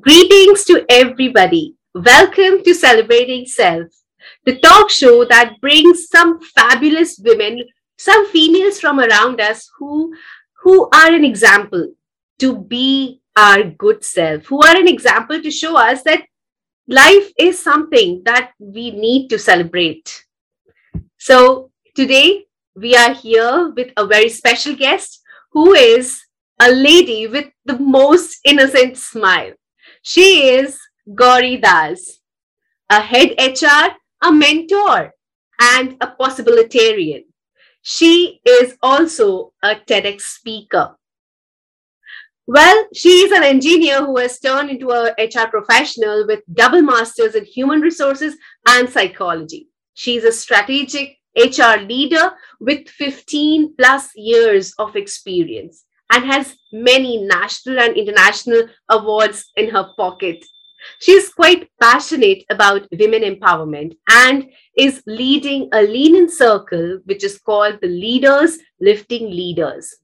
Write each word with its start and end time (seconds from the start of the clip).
Greetings 0.00 0.64
to 0.64 0.84
everybody. 0.88 1.76
Welcome 1.94 2.64
to 2.64 2.74
Celebrating 2.74 3.46
Self, 3.46 3.86
the 4.44 4.58
talk 4.58 4.90
show 4.90 5.24
that 5.26 5.60
brings 5.60 6.08
some 6.08 6.40
fabulous 6.40 7.16
women, 7.20 7.62
some 7.96 8.26
females 8.26 8.80
from 8.80 8.98
around 8.98 9.40
us 9.40 9.70
who, 9.78 10.12
who 10.60 10.90
are 10.92 11.14
an 11.14 11.24
example 11.24 11.92
to 12.40 12.58
be 12.58 13.20
our 13.36 13.62
good 13.62 14.02
self, 14.02 14.46
who 14.46 14.60
are 14.62 14.76
an 14.76 14.88
example 14.88 15.40
to 15.40 15.50
show 15.52 15.76
us 15.76 16.02
that 16.02 16.24
life 16.88 17.30
is 17.38 17.62
something 17.62 18.20
that 18.24 18.50
we 18.58 18.90
need 18.90 19.28
to 19.28 19.38
celebrate. 19.38 20.24
So 21.18 21.70
today 21.94 22.46
we 22.74 22.96
are 22.96 23.14
here 23.14 23.72
with 23.76 23.92
a 23.96 24.04
very 24.08 24.28
special 24.28 24.74
guest 24.74 25.22
who 25.52 25.72
is 25.72 26.20
a 26.60 26.72
lady 26.72 27.28
with 27.28 27.46
the 27.64 27.78
most 27.78 28.40
innocent 28.44 28.96
smile. 28.96 29.52
She 30.06 30.50
is 30.50 30.78
Gauri 31.14 31.56
Das, 31.56 32.20
a 32.90 33.00
head 33.00 33.30
HR, 33.38 33.96
a 34.22 34.30
mentor, 34.30 35.14
and 35.58 35.96
a 35.98 36.08
possibilitarian. 36.20 37.24
She 37.80 38.38
is 38.44 38.76
also 38.82 39.54
a 39.62 39.76
TEDx 39.76 40.20
speaker. 40.20 40.98
Well, 42.46 42.86
she 42.94 43.20
is 43.22 43.32
an 43.32 43.44
engineer 43.44 44.04
who 44.04 44.18
has 44.18 44.38
turned 44.38 44.68
into 44.68 44.90
a 44.90 45.14
HR 45.18 45.48
professional 45.48 46.26
with 46.26 46.42
double 46.52 46.82
masters 46.82 47.34
in 47.34 47.46
human 47.46 47.80
resources 47.80 48.36
and 48.68 48.90
psychology. 48.90 49.68
She 49.94 50.18
is 50.18 50.24
a 50.24 50.32
strategic 50.32 51.16
HR 51.34 51.80
leader 51.80 52.34
with 52.60 52.90
15 52.90 53.74
plus 53.78 54.10
years 54.14 54.74
of 54.78 54.96
experience 54.96 55.86
and 56.14 56.24
has 56.24 56.56
many 56.72 57.18
national 57.26 57.80
and 57.80 57.96
international 57.96 58.68
awards 58.88 59.50
in 59.56 59.68
her 59.70 59.90
pocket. 59.96 60.44
She 61.00 61.12
is 61.12 61.32
quite 61.32 61.68
passionate 61.80 62.44
about 62.50 62.86
women 62.92 63.22
empowerment 63.22 63.96
and 64.08 64.48
is 64.76 65.02
leading 65.06 65.68
a 65.72 65.82
lean 65.82 66.14
in 66.14 66.28
circle, 66.28 67.00
which 67.04 67.24
is 67.24 67.38
called 67.38 67.78
the 67.80 67.88
Leaders 67.88 68.58
Lifting 68.80 69.28
Leaders. 69.30 69.96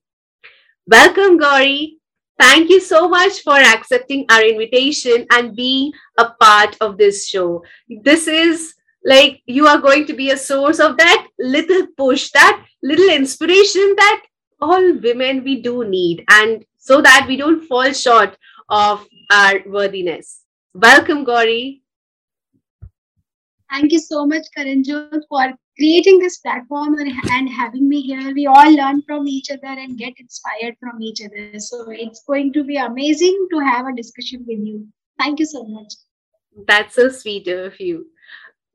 Welcome, 0.86 1.38
Gauri. 1.38 1.98
Thank 2.40 2.70
you 2.70 2.80
so 2.80 3.08
much 3.08 3.42
for 3.42 3.54
accepting 3.54 4.24
our 4.30 4.42
invitation 4.42 5.26
and 5.30 5.54
being 5.54 5.92
a 6.18 6.30
part 6.40 6.76
of 6.80 6.98
this 6.98 7.28
show. 7.28 7.62
This 8.02 8.26
is 8.26 8.74
like 9.04 9.42
you 9.46 9.66
are 9.66 9.78
going 9.78 10.06
to 10.06 10.14
be 10.14 10.30
a 10.30 10.36
source 10.36 10.80
of 10.80 10.96
that 10.96 11.28
little 11.38 11.86
push, 11.96 12.30
that 12.32 12.64
little 12.82 13.10
inspiration 13.10 13.94
that 13.96 14.22
all 14.60 14.94
women 14.98 15.42
we 15.44 15.60
do 15.60 15.84
need, 15.84 16.24
and 16.30 16.64
so 16.76 17.00
that 17.02 17.26
we 17.28 17.36
don't 17.36 17.64
fall 17.66 17.92
short 17.92 18.36
of 18.68 19.06
our 19.30 19.62
worthiness. 19.66 20.42
Welcome, 20.74 21.24
Gauri. 21.24 21.82
Thank 23.70 23.92
you 23.92 24.00
so 24.00 24.26
much, 24.26 24.46
Karanjot, 24.56 25.22
for 25.28 25.52
creating 25.76 26.18
this 26.18 26.38
platform 26.38 26.98
and 26.98 27.48
having 27.48 27.88
me 27.88 28.00
here. 28.00 28.34
We 28.34 28.46
all 28.46 28.72
learn 28.74 29.02
from 29.02 29.28
each 29.28 29.50
other 29.50 29.78
and 29.80 29.96
get 29.96 30.14
inspired 30.18 30.76
from 30.80 31.00
each 31.00 31.20
other. 31.24 31.58
So 31.58 31.86
it's 31.90 32.24
going 32.24 32.52
to 32.54 32.64
be 32.64 32.76
amazing 32.76 33.46
to 33.52 33.60
have 33.60 33.86
a 33.86 33.94
discussion 33.94 34.44
with 34.46 34.58
you. 34.58 34.88
Thank 35.18 35.38
you 35.38 35.46
so 35.46 35.64
much. 35.64 35.92
That's 36.66 36.96
so 36.96 37.08
sweet 37.08 37.46
of 37.46 37.78
you. 37.78 38.06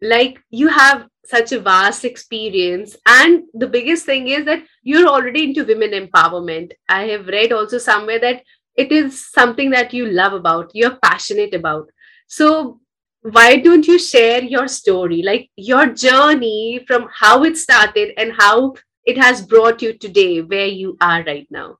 Like 0.10 0.42
you 0.50 0.68
have 0.68 1.08
such 1.26 1.52
a 1.52 1.60
vast 1.60 2.06
experience. 2.06 2.96
And 3.06 3.44
the 3.54 3.68
biggest 3.68 4.06
thing 4.06 4.28
is 4.28 4.46
that 4.46 4.64
you're 4.84 5.08
already 5.08 5.46
into 5.46 5.66
women 5.66 5.92
empowerment. 5.92 6.72
I 6.88 7.06
have 7.08 7.28
read 7.28 7.52
also 7.52 7.78
somewhere 7.78 8.20
that 8.20 8.44
it 8.76 8.92
is 8.92 9.32
something 9.32 9.70
that 9.72 9.94
you 9.94 10.06
love 10.06 10.34
about, 10.34 10.72
you're 10.74 10.98
passionate 11.04 11.54
about. 11.54 11.90
So 12.28 12.80
why 13.32 13.56
don't 13.56 13.88
you 13.88 13.98
share 13.98 14.44
your 14.44 14.68
story 14.68 15.24
like 15.24 15.50
your 15.56 15.88
journey 15.88 16.84
from 16.88 17.08
how 17.12 17.44
it 17.44 17.58
started 17.58 18.14
and 18.18 18.32
how 18.38 18.76
it 19.04 19.18
has 19.18 19.42
brought 19.42 19.82
you 19.82 19.98
today 19.98 20.42
where 20.42 20.68
you 20.68 20.96
are 21.02 21.24
right 21.24 21.48
now 21.50 21.76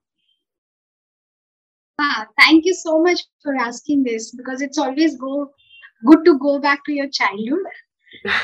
ah, 2.00 2.26
thank 2.40 2.64
you 2.64 2.74
so 2.74 3.00
much 3.00 3.20
for 3.44 3.54
asking 3.54 4.02
this 4.02 4.34
because 4.34 4.60
it's 4.60 4.76
always 4.76 5.16
go 5.18 5.48
good 6.04 6.24
to 6.24 6.36
go 6.40 6.58
back 6.58 6.84
to 6.84 6.92
your 6.92 7.08
childhood 7.10 7.60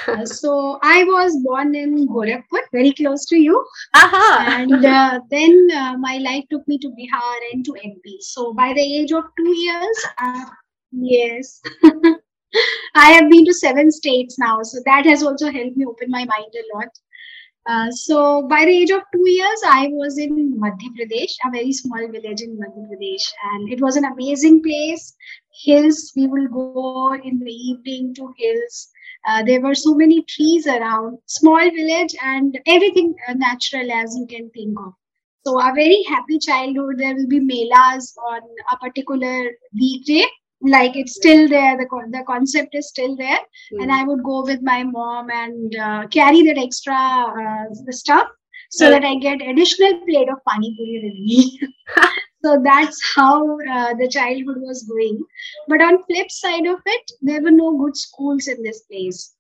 uh, 0.08 0.24
so 0.24 0.78
I 0.82 1.04
was 1.04 1.36
born 1.42 1.74
in 1.74 2.08
Gorakhpur, 2.08 2.62
very 2.72 2.92
close 2.92 3.26
to 3.26 3.36
you. 3.36 3.64
Uh-huh. 3.94 4.44
And 4.46 4.84
uh, 4.84 5.20
then 5.30 5.68
uh, 5.74 5.96
my 5.98 6.18
life 6.18 6.44
took 6.50 6.66
me 6.68 6.78
to 6.78 6.88
Bihar 6.88 7.36
and 7.52 7.64
to 7.64 7.72
MP. 7.72 8.20
So 8.20 8.52
by 8.52 8.72
the 8.72 8.80
age 8.80 9.12
of 9.12 9.24
two 9.36 9.56
years, 9.56 10.06
uh, 10.18 10.44
yes, 10.92 11.60
I 12.94 13.10
have 13.12 13.30
been 13.30 13.44
to 13.46 13.54
seven 13.54 13.90
states 13.90 14.38
now, 14.38 14.62
so 14.62 14.78
that 14.84 15.06
has 15.06 15.22
also 15.22 15.50
helped 15.50 15.76
me 15.76 15.86
open 15.86 16.10
my 16.10 16.24
mind 16.24 16.52
a 16.54 16.76
lot. 16.76 16.88
Uh, 17.64 17.90
so 17.92 18.42
by 18.48 18.64
the 18.64 18.70
age 18.70 18.90
of 18.90 19.02
two 19.12 19.28
years, 19.30 19.62
I 19.64 19.86
was 19.92 20.18
in 20.18 20.58
Madhya 20.58 20.90
Pradesh, 20.98 21.32
a 21.46 21.50
very 21.50 21.72
small 21.72 22.08
village 22.08 22.42
in 22.42 22.58
Madhya 22.58 22.88
Pradesh, 22.90 23.22
and 23.52 23.72
it 23.72 23.80
was 23.80 23.96
an 23.96 24.04
amazing 24.04 24.62
place. 24.62 25.14
Hills, 25.64 26.12
we 26.16 26.26
will 26.26 26.48
go 26.48 27.14
in 27.14 27.38
the 27.38 27.52
evening 27.52 28.14
to 28.14 28.34
hills. 28.36 28.88
Uh, 29.26 29.42
there 29.42 29.60
were 29.60 29.74
so 29.74 29.94
many 29.94 30.22
trees 30.22 30.66
around, 30.66 31.18
small 31.26 31.70
village, 31.70 32.14
and 32.22 32.58
everything 32.66 33.14
uh, 33.28 33.34
natural 33.34 33.90
as 33.92 34.16
you 34.16 34.26
can 34.26 34.50
think 34.50 34.76
of. 34.78 34.92
So 35.46 35.60
a 35.60 35.72
very 35.74 36.02
happy 36.08 36.38
childhood. 36.38 36.98
There 36.98 37.14
will 37.14 37.28
be 37.28 37.40
melas 37.40 38.14
on 38.28 38.42
a 38.72 38.76
particular 38.78 39.50
weekday 39.74 40.26
like 40.62 40.96
it's 40.96 41.14
still 41.14 41.48
there 41.48 41.76
the, 41.76 41.86
the 42.10 42.22
concept 42.26 42.74
is 42.74 42.88
still 42.88 43.16
there 43.16 43.38
mm. 43.72 43.82
and 43.82 43.90
i 43.90 44.04
would 44.04 44.22
go 44.22 44.42
with 44.42 44.62
my 44.62 44.84
mom 44.84 45.28
and 45.30 45.76
uh, 45.76 46.06
carry 46.08 46.42
that 46.42 46.58
extra 46.58 46.94
uh, 46.94 47.64
stuff 47.90 48.28
so 48.70 48.88
that 48.88 49.04
i 49.04 49.16
get 49.16 49.42
additional 49.42 50.00
plate 50.06 50.28
of 50.28 50.38
pani 50.48 50.74
puri 50.76 51.00
with 51.04 51.18
me 51.18 51.60
so 52.44 52.60
that's 52.62 53.00
how 53.14 53.58
uh, 53.60 53.94
the 53.94 54.08
childhood 54.08 54.60
was 54.60 54.82
going 54.84 55.22
but 55.68 55.82
on 55.82 56.02
flip 56.04 56.30
side 56.30 56.66
of 56.66 56.80
it 56.86 57.12
there 57.20 57.42
were 57.42 57.50
no 57.50 57.76
good 57.78 57.96
schools 57.96 58.48
in 58.48 58.62
this 58.62 58.82
place 58.90 59.34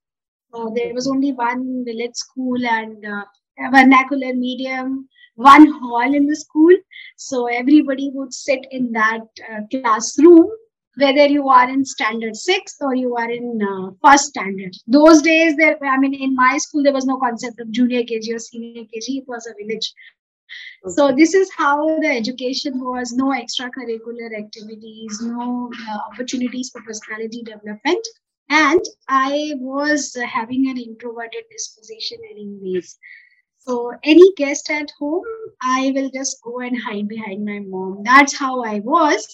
uh, 0.54 0.68
there 0.74 0.94
was 0.94 1.08
only 1.08 1.32
one 1.32 1.84
village 1.84 2.14
school 2.14 2.66
and 2.66 3.04
uh, 3.04 3.24
vernacular 3.70 4.34
medium 4.34 5.08
one 5.34 5.66
hall 5.66 6.14
in 6.14 6.26
the 6.26 6.36
school 6.36 6.74
so 7.16 7.46
everybody 7.46 8.10
would 8.14 8.32
sit 8.32 8.66
in 8.70 8.92
that 8.92 9.24
uh, 9.50 9.60
classroom 9.70 10.50
whether 10.96 11.26
you 11.26 11.48
are 11.48 11.68
in 11.68 11.84
standard 11.84 12.36
six 12.36 12.76
or 12.80 12.94
you 12.94 13.16
are 13.16 13.30
in 13.30 13.60
uh, 13.62 13.90
first 14.04 14.26
standard. 14.26 14.74
Those 14.86 15.22
days, 15.22 15.56
there, 15.56 15.78
I 15.82 15.98
mean, 15.98 16.14
in 16.14 16.34
my 16.34 16.58
school, 16.58 16.82
there 16.82 16.92
was 16.92 17.06
no 17.06 17.18
concept 17.18 17.60
of 17.60 17.70
junior 17.70 18.02
KG 18.02 18.34
or 18.34 18.38
senior 18.38 18.82
KG. 18.82 19.20
It 19.20 19.24
was 19.26 19.46
a 19.46 19.54
village. 19.62 19.92
So 20.88 21.12
this 21.12 21.34
is 21.34 21.50
how 21.56 22.00
the 22.00 22.08
education 22.08 22.80
was. 22.80 23.12
No 23.12 23.26
extracurricular 23.26 24.36
activities, 24.36 25.20
no 25.22 25.70
uh, 25.88 25.98
opportunities 26.12 26.70
for 26.70 26.82
personality 26.82 27.42
development. 27.42 28.06
And 28.50 28.80
I 29.08 29.54
was 29.56 30.16
uh, 30.16 30.26
having 30.26 30.68
an 30.68 30.78
introverted 30.78 31.44
disposition 31.50 32.18
anyways. 32.30 32.98
So 33.58 33.92
any 34.02 34.32
guest 34.36 34.70
at 34.70 34.90
home, 34.98 35.22
I 35.62 35.92
will 35.94 36.10
just 36.10 36.42
go 36.42 36.58
and 36.60 36.76
hide 36.82 37.08
behind 37.08 37.44
my 37.44 37.60
mom. 37.60 38.02
That's 38.04 38.36
how 38.36 38.64
I 38.64 38.80
was. 38.80 39.26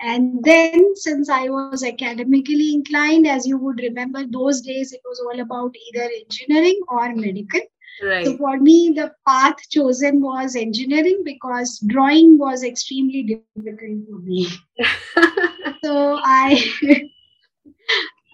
And 0.00 0.42
then, 0.42 0.96
since 0.96 1.28
I 1.28 1.48
was 1.48 1.82
academically 1.84 2.74
inclined, 2.74 3.26
as 3.26 3.46
you 3.46 3.58
would 3.58 3.80
remember, 3.80 4.24
those 4.26 4.62
days 4.62 4.92
it 4.92 5.00
was 5.04 5.20
all 5.20 5.40
about 5.40 5.74
either 5.88 6.10
engineering 6.24 6.80
or 6.88 7.14
medical. 7.14 7.60
Right. 8.02 8.26
So 8.26 8.36
for 8.36 8.58
me, 8.58 8.92
the 8.94 9.12
path 9.26 9.56
chosen 9.70 10.20
was 10.20 10.54
engineering 10.54 11.22
because 11.24 11.78
drawing 11.86 12.38
was 12.38 12.62
extremely 12.62 13.22
difficult 13.22 14.06
for 14.10 14.18
me. 14.18 14.48
so 15.84 16.18
I 16.22 16.62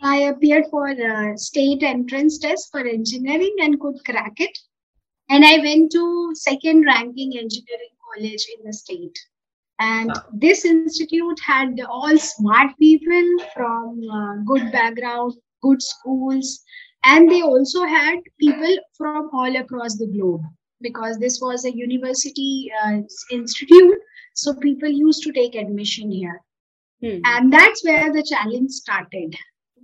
I 0.03 0.17
appeared 0.23 0.65
for 0.71 0.89
a 0.89 1.39
state 1.39 1.85
entrance 1.85 2.39
test 2.39 2.71
for 2.73 2.81
engineering 2.81 3.55
and 3.61 3.79
could 3.79 4.05
crack 4.05 4.35
it. 4.39 4.59
And 5.31 5.45
I 5.45 5.59
went 5.59 5.93
to 5.93 6.33
second 6.35 6.85
ranking 6.85 7.39
engineering 7.39 7.95
college 8.05 8.47
in 8.59 8.67
the 8.67 8.73
state. 8.73 9.17
And 9.79 10.13
this 10.33 10.65
institute 10.65 11.41
had 11.45 11.81
all 11.89 12.19
smart 12.19 12.77
people 12.79 13.37
from 13.55 14.01
uh, 14.11 14.37
good 14.45 14.71
background, 14.73 15.35
good 15.63 15.81
schools, 15.83 16.63
and 17.05 17.31
they 17.31 17.43
also 17.43 17.85
had 17.85 18.21
people 18.39 18.77
from 18.97 19.31
all 19.33 19.57
across 19.57 19.97
the 19.97 20.07
globe 20.07 20.43
because 20.81 21.19
this 21.19 21.41
was 21.41 21.65
a 21.65 21.75
university 21.75 22.71
uh, 22.85 23.01
institute. 23.31 23.99
So 24.35 24.55
people 24.55 24.89
used 24.89 25.23
to 25.25 25.33
take 25.33 25.55
admission 25.55 26.11
here. 26.11 26.41
Hmm. 27.01 27.19
And 27.25 27.53
that's 27.53 27.85
where 27.85 28.13
the 28.13 28.23
challenge 28.23 28.71
started. 28.71 29.35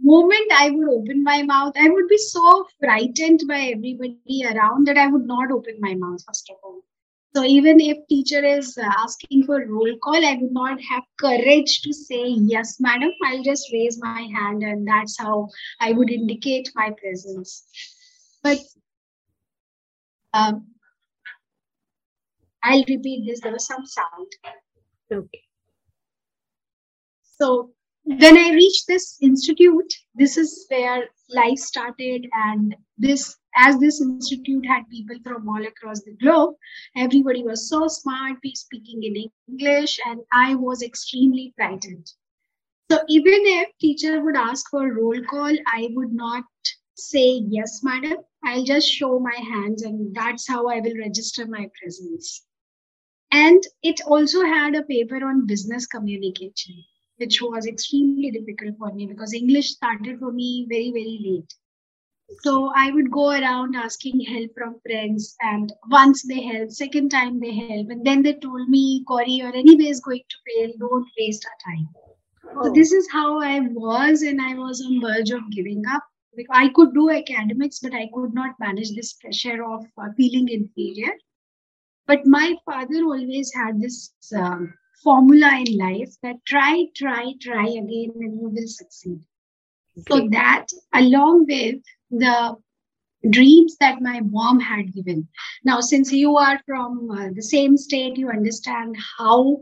moment 0.01 0.53
I 0.53 0.71
would 0.71 0.89
open 0.89 1.23
my 1.25 1.43
mouth, 1.43 1.75
I 1.77 1.89
would 1.89 2.09
be 2.09 2.19
so 2.19 2.67
frightened 2.81 3.43
by 3.49 3.73
everybody 3.75 4.45
around 4.45 4.87
that 4.87 4.97
I 4.97 5.09
would 5.09 5.27
not 5.27 5.51
open 5.51 5.77
my 5.81 5.95
mouth, 5.95 6.23
first 6.27 6.51
of 6.51 6.57
all. 6.63 6.83
So 7.39 7.45
even 7.45 7.79
if 7.79 7.99
teacher 8.09 8.45
is 8.45 8.77
asking 8.79 9.45
for 9.45 9.65
roll 9.65 9.97
call, 10.03 10.27
I 10.27 10.39
would 10.41 10.51
not 10.51 10.81
have 10.83 11.05
courage 11.21 11.83
to 11.83 11.93
say 11.93 12.27
yes, 12.27 12.81
madam. 12.81 13.13
I'll 13.25 13.45
just 13.45 13.73
raise 13.73 13.97
my 14.03 14.23
hand, 14.23 14.65
and 14.65 14.85
that's 14.85 15.17
how 15.17 15.47
I 15.81 15.93
would 15.93 16.11
indicate 16.11 16.69
my 16.75 16.91
presence. 17.01 17.65
But 18.43 18.59
um, 20.35 20.67
I'll 22.65 22.85
repeat 22.89 23.25
this. 23.29 23.41
There 23.41 23.53
was 23.53 23.69
some 23.69 23.87
sound. 23.87 24.33
Okay. 25.13 25.43
So 27.23 27.71
when 28.03 28.37
I 28.37 28.51
reached 28.51 28.89
this 28.89 29.17
institute, 29.23 29.95
this 30.17 30.37
is 30.37 30.67
where 30.71 31.05
life 31.31 31.59
started, 31.59 32.27
and 32.33 32.75
this 32.97 33.37
as 33.59 33.79
this 33.81 34.01
institute 34.01 34.65
had 34.65 34.89
people 34.89 35.17
from 35.25 35.49
all 35.49 35.67
across 35.67 36.01
the 36.03 36.13
globe, 36.13 36.55
everybody 36.97 37.43
was 37.43 37.69
so 37.69 37.89
smart, 37.89 38.39
speaking 38.55 39.03
in 39.03 39.31
English, 39.49 39.99
and 40.07 40.21
I 40.33 40.55
was 40.55 40.83
extremely 40.83 41.53
frightened. 41.57 42.09
So 42.91 43.01
even 43.09 43.35
if 43.35 43.69
teacher 43.81 44.23
would 44.23 44.37
ask 44.37 44.71
for 44.71 44.95
roll 44.95 45.21
call, 45.25 45.55
I 45.67 45.89
would 45.91 46.13
not 46.13 46.45
say 46.95 47.43
yes, 47.49 47.81
madam. 47.83 48.19
I'll 48.45 48.65
just 48.65 48.89
show 48.89 49.19
my 49.19 49.35
hands, 49.35 49.83
and 49.83 50.15
that's 50.15 50.47
how 50.49 50.69
I 50.69 50.81
will 50.81 50.97
register 50.97 51.47
my 51.47 51.69
presence. 51.81 52.47
And 53.33 53.63
it 53.83 54.01
also 54.07 54.45
had 54.45 54.75
a 54.77 54.85
paper 54.85 55.27
on 55.27 55.47
business 55.47 55.87
communication, 55.87 56.85
which 57.17 57.43
was 57.43 57.67
extremely 57.67 58.31
difficult 58.31 58.79
for 58.79 58.93
me 58.95 59.07
because 59.07 59.35
English 59.35 59.71
started 59.71 60.21
for 60.21 60.33
me 60.33 60.67
very, 60.71 60.93
very 60.93 61.19
late. 61.23 61.53
So 62.41 62.71
I 62.77 62.91
would 62.91 63.11
go 63.11 63.31
around 63.31 63.75
asking 63.75 64.21
help 64.21 64.51
from 64.55 64.81
friends, 64.81 65.35
and 65.41 65.73
once 65.91 66.23
they 66.23 66.43
help, 66.43 66.71
second 66.71 67.09
time 67.09 67.41
they 67.41 67.55
help, 67.55 67.89
and 67.89 68.05
then 68.05 68.23
they 68.23 68.35
told 68.35 68.69
me, 68.69 69.03
Gauri, 69.07 69.33
you're 69.33 69.53
is 69.55 70.01
going 70.01 70.23
to 70.29 70.37
fail, 70.47 70.73
don't 70.79 71.09
waste 71.19 71.47
our 71.47 71.73
time. 71.73 71.89
Oh. 72.55 72.65
So 72.65 72.73
this 72.73 72.93
is 72.93 73.09
how 73.11 73.41
I 73.41 73.61
was, 73.61 74.23
and 74.23 74.43
I 74.43 74.55
was 74.55 74.85
on 74.85 75.01
verge 75.01 75.31
of 75.31 75.51
giving 75.51 75.83
up. 75.87 76.03
I 76.51 76.69
could 76.69 76.93
do 76.93 77.11
academics, 77.11 77.81
but 77.81 77.95
I 77.95 78.09
could 78.15 78.35
not 78.35 78.61
manage 78.61 78.95
this 78.95 79.15
pressure 79.15 79.65
of 79.65 79.87
uh, 79.97 80.09
feeling 80.17 80.49
inferior. 80.49 81.15
But 82.07 82.27
my 82.27 82.57
father 82.65 83.05
always 83.05 83.53
had 83.55 83.81
this 83.81 84.13
um, 84.37 84.75
formula 85.03 85.63
in 85.67 85.79
life 85.79 86.15
that 86.23 86.37
try, 86.47 86.85
try, 86.95 87.33
try 87.41 87.67
again, 87.69 88.13
and 88.21 88.41
you 88.41 88.49
will 88.51 88.69
succeed. 88.69 89.19
Okay. 89.99 90.05
So 90.09 90.29
that, 90.31 90.67
along 90.95 91.47
with 91.49 91.83
the 92.11 92.57
dreams 93.31 93.77
that 93.81 94.01
my 94.01 94.21
mom 94.21 94.61
had 94.61 94.93
given. 94.95 95.29
Now, 95.65 95.81
since 95.81 96.13
you 96.13 96.37
are 96.37 96.61
from 96.67 97.11
uh, 97.11 97.29
the 97.35 97.43
same 97.43 97.77
state, 97.77 98.17
you 98.17 98.29
understand 98.29 98.97
how 99.19 99.61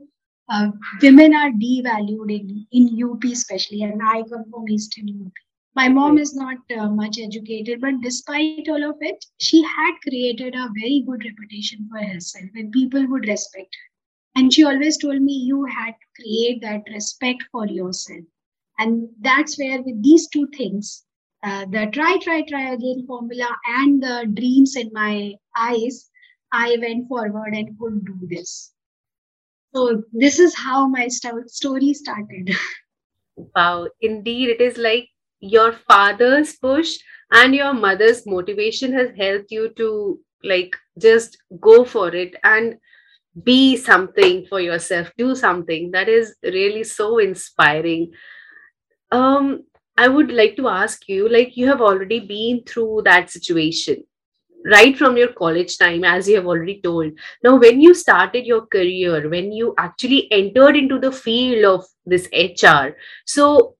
uh, 0.48 0.68
women 1.02 1.34
are 1.34 1.50
devalued 1.50 2.30
in, 2.30 2.66
in 2.70 3.02
UP, 3.02 3.24
especially, 3.24 3.82
and 3.82 4.00
I 4.02 4.22
come 4.22 4.44
from 4.50 4.68
Eastern 4.68 5.08
UP. 5.26 5.32
My 5.74 5.88
mom 5.88 6.18
is 6.18 6.34
not 6.34 6.58
uh, 6.78 6.88
much 6.88 7.18
educated, 7.18 7.80
but 7.80 8.00
despite 8.02 8.66
all 8.68 8.82
of 8.82 8.96
it, 9.00 9.24
she 9.38 9.62
had 9.62 9.92
created 10.02 10.54
a 10.54 10.70
very 10.74 11.04
good 11.06 11.24
reputation 11.24 11.88
for 11.90 12.02
herself, 12.02 12.46
and 12.54 12.72
people 12.72 13.06
would 13.08 13.26
respect 13.26 13.74
her. 13.74 14.40
And 14.40 14.52
she 14.52 14.64
always 14.64 14.98
told 14.98 15.20
me, 15.20 15.32
You 15.32 15.64
had 15.64 15.92
to 15.92 16.22
create 16.22 16.60
that 16.62 16.82
respect 16.92 17.42
for 17.50 17.66
yourself. 17.66 18.24
And 18.78 19.08
that's 19.20 19.58
where, 19.58 19.82
with 19.82 20.02
these 20.02 20.28
two 20.28 20.46
things, 20.48 21.05
uh, 21.42 21.64
the 21.66 21.88
try, 21.92 22.18
try, 22.22 22.42
try 22.42 22.72
again 22.72 23.04
formula 23.06 23.48
and 23.66 24.02
the 24.02 24.30
dreams 24.34 24.76
in 24.76 24.90
my 24.92 25.34
eyes, 25.56 26.10
I 26.52 26.76
went 26.80 27.08
forward 27.08 27.54
and 27.54 27.78
could 27.78 28.04
do 28.04 28.18
this. 28.28 28.72
So, 29.74 30.02
this 30.12 30.38
is 30.40 30.54
how 30.56 30.88
my 30.88 31.06
st- 31.08 31.50
story 31.50 31.94
started. 31.94 32.50
Wow, 33.54 33.88
indeed, 34.00 34.50
it 34.50 34.60
is 34.60 34.78
like 34.78 35.08
your 35.40 35.72
father's 35.72 36.56
push 36.56 36.98
and 37.30 37.54
your 37.54 37.72
mother's 37.74 38.26
motivation 38.26 38.92
has 38.92 39.10
helped 39.16 39.50
you 39.50 39.70
to 39.76 40.18
like 40.42 40.74
just 40.98 41.36
go 41.60 41.84
for 41.84 42.14
it 42.14 42.34
and 42.44 42.76
be 43.44 43.76
something 43.76 44.46
for 44.46 44.60
yourself 44.60 45.10
do 45.18 45.34
something 45.34 45.90
that 45.92 46.08
is 46.08 46.34
really 46.42 46.84
so 46.84 47.18
inspiring 47.18 48.10
um 49.12 49.62
I 49.96 50.08
would 50.08 50.30
like 50.30 50.56
to 50.56 50.68
ask 50.68 51.08
you 51.08 51.28
like, 51.28 51.56
you 51.56 51.66
have 51.68 51.80
already 51.80 52.20
been 52.20 52.62
through 52.64 53.02
that 53.04 53.30
situation 53.30 54.04
right 54.64 54.96
from 54.98 55.16
your 55.16 55.32
college 55.32 55.78
time, 55.78 56.04
as 56.04 56.28
you 56.28 56.36
have 56.36 56.46
already 56.46 56.80
told. 56.80 57.12
Now, 57.42 57.56
when 57.56 57.80
you 57.80 57.94
started 57.94 58.46
your 58.46 58.66
career, 58.66 59.28
when 59.28 59.52
you 59.52 59.74
actually 59.78 60.30
entered 60.32 60.76
into 60.76 60.98
the 60.98 61.12
field 61.12 61.64
of 61.64 61.86
this 62.04 62.28
HR, 62.32 62.96
so 63.24 63.76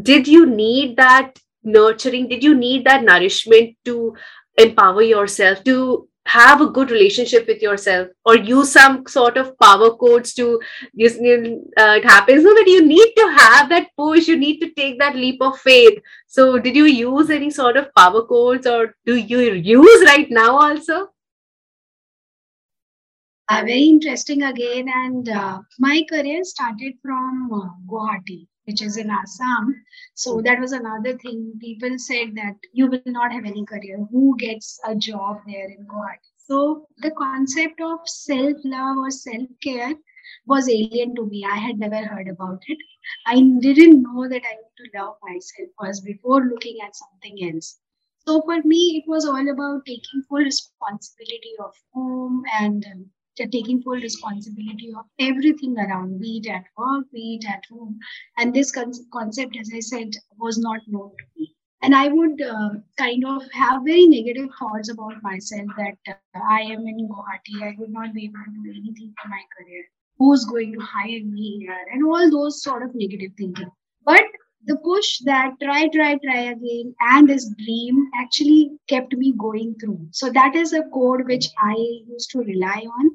did 0.00 0.26
you 0.26 0.46
need 0.46 0.96
that 0.96 1.38
nurturing? 1.62 2.28
Did 2.28 2.42
you 2.42 2.54
need 2.54 2.86
that 2.86 3.04
nourishment 3.04 3.76
to 3.84 4.16
empower 4.56 5.02
yourself 5.02 5.62
to 5.64 6.08
have 6.26 6.60
a 6.60 6.66
good 6.66 6.90
relationship 6.90 7.46
with 7.46 7.60
yourself 7.60 8.08
or 8.24 8.36
use 8.36 8.72
some 8.72 9.06
sort 9.06 9.36
of 9.36 9.58
power 9.58 9.94
codes 9.96 10.34
to 10.34 10.60
use 10.94 11.16
uh, 11.16 11.94
it 11.98 12.04
happens. 12.04 12.42
So 12.42 12.54
that 12.54 12.66
you 12.66 12.86
need 12.86 13.12
to 13.16 13.28
have 13.38 13.68
that 13.70 13.88
push 13.96 14.28
you 14.28 14.36
need 14.36 14.60
to 14.60 14.70
take 14.70 14.98
that 14.98 15.16
leap 15.16 15.42
of 15.42 15.58
faith. 15.58 15.98
So 16.26 16.58
did 16.58 16.76
you 16.76 16.84
use 16.84 17.30
any 17.30 17.50
sort 17.50 17.76
of 17.76 17.92
power 17.94 18.24
codes 18.24 18.66
or 18.66 18.94
do 19.04 19.16
you 19.16 19.40
use 19.40 20.04
right 20.06 20.30
now 20.30 20.58
also? 20.58 21.08
Uh, 23.48 23.62
very 23.66 23.82
interesting 23.82 24.44
again. 24.44 24.88
And 24.88 25.28
uh, 25.28 25.60
my 25.78 26.04
career 26.08 26.44
started 26.44 26.94
from 27.02 27.50
uh, 27.52 27.68
guwahati 27.86 28.46
which 28.64 28.82
is 28.82 28.96
in 28.96 29.10
Assam. 29.10 29.74
So 30.14 30.40
that 30.42 30.60
was 30.60 30.72
another 30.72 31.16
thing. 31.18 31.58
People 31.60 31.98
said 31.98 32.34
that 32.36 32.56
you 32.72 32.88
will 32.88 33.02
not 33.06 33.32
have 33.32 33.44
any 33.44 33.64
career. 33.64 34.06
Who 34.10 34.36
gets 34.38 34.78
a 34.84 34.94
job 34.94 35.38
there 35.46 35.68
in 35.68 35.86
Guwahati? 35.86 36.30
So 36.36 36.86
the 36.98 37.10
concept 37.12 37.80
of 37.80 38.00
self 38.06 38.56
love 38.64 38.98
or 38.98 39.10
self 39.10 39.48
care 39.62 39.94
was 40.46 40.68
alien 40.68 41.14
to 41.16 41.26
me. 41.26 41.44
I 41.44 41.56
had 41.56 41.78
never 41.78 42.04
heard 42.04 42.28
about 42.28 42.62
it. 42.66 42.78
I 43.26 43.34
didn't 43.60 44.02
know 44.02 44.28
that 44.28 44.42
I 44.44 44.54
need 44.54 44.76
to 44.78 44.98
love 44.98 45.16
myself 45.22 45.68
first 45.80 46.04
before 46.04 46.44
looking 46.44 46.78
at 46.84 46.96
something 46.96 47.52
else. 47.52 47.78
So 48.26 48.42
for 48.42 48.62
me, 48.62 49.02
it 49.02 49.08
was 49.08 49.26
all 49.26 49.48
about 49.48 49.84
taking 49.86 50.22
full 50.28 50.38
responsibility 50.38 51.54
of 51.58 51.74
home 51.92 52.44
and 52.60 52.84
um, 52.92 53.10
taking 53.36 53.82
full 53.82 54.00
responsibility 54.00 54.92
of 54.96 55.04
everything 55.18 55.78
around, 55.78 56.20
be 56.20 56.40
it 56.42 56.50
at 56.50 56.64
work, 56.76 57.04
be 57.12 57.40
it 57.40 57.48
at 57.48 57.64
home. 57.70 57.98
And 58.38 58.54
this 58.54 58.72
con- 58.72 58.92
concept, 59.12 59.56
as 59.60 59.70
I 59.74 59.80
said, 59.80 60.10
was 60.38 60.58
not 60.58 60.80
known 60.86 61.10
to 61.10 61.24
me. 61.36 61.54
And 61.82 61.96
I 61.96 62.08
would 62.08 62.40
uh, 62.40 62.70
kind 62.96 63.24
of 63.26 63.42
have 63.52 63.82
very 63.84 64.06
negative 64.06 64.48
thoughts 64.58 64.88
about 64.88 65.22
myself 65.22 65.66
that 65.76 65.98
uh, 66.08 66.40
I 66.48 66.60
am 66.60 66.86
in 66.86 67.08
Guwahati, 67.08 67.62
I 67.62 67.74
would 67.78 67.90
not 67.90 68.14
be 68.14 68.24
able 68.26 68.44
to 68.44 68.62
do 68.62 68.70
anything 68.70 69.12
for 69.20 69.28
my 69.28 69.42
career. 69.56 69.84
Who's 70.18 70.44
going 70.44 70.72
to 70.74 70.80
hire 70.80 71.24
me 71.24 71.58
here? 71.58 71.86
And 71.92 72.04
all 72.04 72.30
those 72.30 72.62
sort 72.62 72.84
of 72.84 72.94
negative 72.94 73.32
thinking. 73.36 73.70
But 74.04 74.22
the 74.64 74.76
push 74.76 75.18
that 75.24 75.54
try, 75.60 75.88
try, 75.88 76.18
try 76.24 76.40
again 76.42 76.94
and 77.00 77.28
this 77.28 77.48
dream 77.58 78.10
actually 78.14 78.70
kept 78.88 79.12
me 79.14 79.32
going 79.36 79.74
through. 79.80 80.06
So 80.12 80.30
that 80.30 80.54
is 80.54 80.72
a 80.72 80.84
code 80.94 81.26
which 81.26 81.48
I 81.58 81.74
used 82.06 82.30
to 82.30 82.38
rely 82.38 82.84
on 82.98 83.10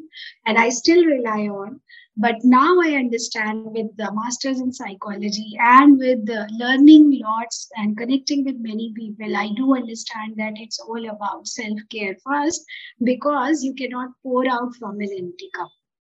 and 0.45 0.57
I 0.57 0.69
still 0.69 1.03
rely 1.05 1.47
on. 1.47 1.79
But 2.19 2.43
now 2.43 2.79
I 2.81 2.95
understand 2.95 3.65
with 3.73 3.95
the 3.95 4.11
masters 4.11 4.59
in 4.59 4.73
psychology 4.73 5.55
and 5.59 5.99
with 5.99 6.27
learning 6.57 7.21
lots 7.23 7.69
and 7.75 7.95
connecting 7.95 8.43
with 8.43 8.55
many 8.57 8.91
people, 8.95 9.37
I 9.37 9.49
do 9.55 9.75
understand 9.75 10.33
that 10.37 10.53
it's 10.55 10.79
all 10.79 11.09
about 11.09 11.47
self 11.47 11.79
care 11.91 12.17
first 12.25 12.65
because 13.03 13.63
you 13.63 13.75
cannot 13.75 14.09
pour 14.23 14.49
out 14.49 14.75
from 14.79 14.99
an 14.99 15.09
empty 15.15 15.49
cup. 15.55 15.69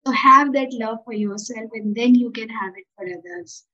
So 0.04 0.12
have 0.12 0.52
that 0.54 0.72
love 0.72 0.98
for 1.04 1.14
yourself 1.14 1.70
and 1.72 1.94
then 1.94 2.16
you 2.16 2.32
can 2.32 2.48
have 2.48 2.72
it 2.76 2.86
for 2.96 3.06
others. 3.06 3.64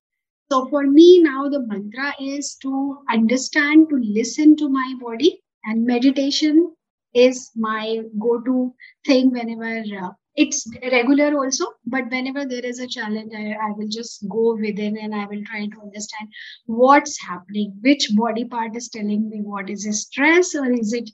So 0.50 0.66
for 0.68 0.84
me 0.86 1.20
now, 1.22 1.48
the 1.48 1.60
mantra 1.60 2.14
is 2.18 2.56
to 2.62 2.98
understand, 3.10 3.90
to 3.90 3.96
listen 3.96 4.56
to 4.56 4.68
my 4.70 4.94
body, 4.98 5.42
and 5.64 5.84
meditation 5.84 6.74
is 7.14 7.50
my 7.54 8.00
go-to 8.18 8.74
thing 9.06 9.30
whenever 9.30 9.84
uh, 10.02 10.10
it's 10.36 10.66
regular 10.90 11.36
also. 11.36 11.66
But 11.84 12.10
whenever 12.10 12.46
there 12.46 12.64
is 12.64 12.78
a 12.78 12.86
challenge, 12.86 13.32
I, 13.36 13.56
I 13.62 13.72
will 13.76 13.88
just 13.88 14.26
go 14.28 14.54
within 14.54 14.96
and 14.96 15.14
I 15.14 15.26
will 15.26 15.44
try 15.44 15.66
to 15.66 15.80
understand 15.82 16.30
what's 16.64 17.20
happening, 17.20 17.76
which 17.82 18.10
body 18.16 18.46
part 18.46 18.74
is 18.74 18.88
telling 18.88 19.28
me 19.28 19.40
what 19.42 19.68
is 19.68 19.84
it 19.84 19.94
stress 19.94 20.54
or 20.54 20.72
is 20.72 20.94
it 20.94 21.10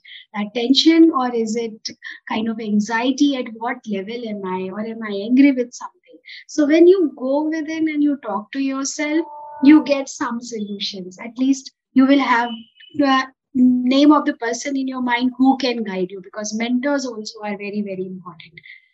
tension 0.53 1.11
or 1.11 1.33
is 1.33 1.57
it 1.57 1.89
kind 2.29 2.47
of 2.47 2.61
anxiety? 2.61 3.35
At 3.35 3.47
what 3.55 3.77
level 3.85 4.29
am 4.29 4.45
I, 4.45 4.69
or 4.69 4.79
am 4.79 5.03
I 5.03 5.13
angry 5.13 5.51
with 5.51 5.73
something? 5.73 6.04
So 6.47 6.65
when 6.65 6.87
you 6.87 7.13
go 7.17 7.43
within 7.43 7.87
and 7.89 8.03
you 8.03 8.17
talk 8.17 8.51
to 8.51 8.59
yourself, 8.59 9.25
you 9.63 9.83
get 9.83 10.09
some 10.09 10.41
solutions. 10.41 11.17
At 11.19 11.37
least 11.37 11.71
you 11.93 12.05
will 12.05 12.19
have 12.19 12.49
the 12.95 13.25
name 13.53 14.11
of 14.11 14.25
the 14.25 14.33
person 14.33 14.75
in 14.75 14.87
your 14.87 15.01
mind 15.01 15.31
who 15.37 15.57
can 15.57 15.83
guide 15.83 16.11
you 16.11 16.21
because 16.21 16.53
mentors 16.57 17.05
also 17.05 17.39
are 17.43 17.57
very, 17.57 17.81
very 17.81 18.05
important. 18.05 18.53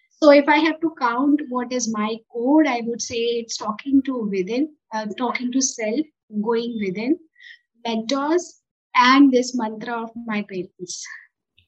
So 0.09 0.31
if 0.31 0.47
I 0.47 0.57
have 0.57 0.79
to 0.81 0.93
count 0.99 1.41
what 1.49 1.71
is 1.71 1.91
my 1.91 2.17
code, 2.31 2.67
I 2.67 2.81
would 2.85 3.01
say 3.01 3.15
it's 3.15 3.57
talking 3.57 4.03
to 4.03 4.29
within, 4.29 4.75
uh, 4.93 5.07
talking 5.17 5.51
to 5.51 5.61
self, 5.61 6.05
going 6.43 6.79
within, 6.79 7.17
mentors, 7.85 8.61
and 8.95 9.31
this 9.31 9.55
mantra 9.55 10.03
of 10.03 10.11
my 10.15 10.43
parents. 10.43 11.05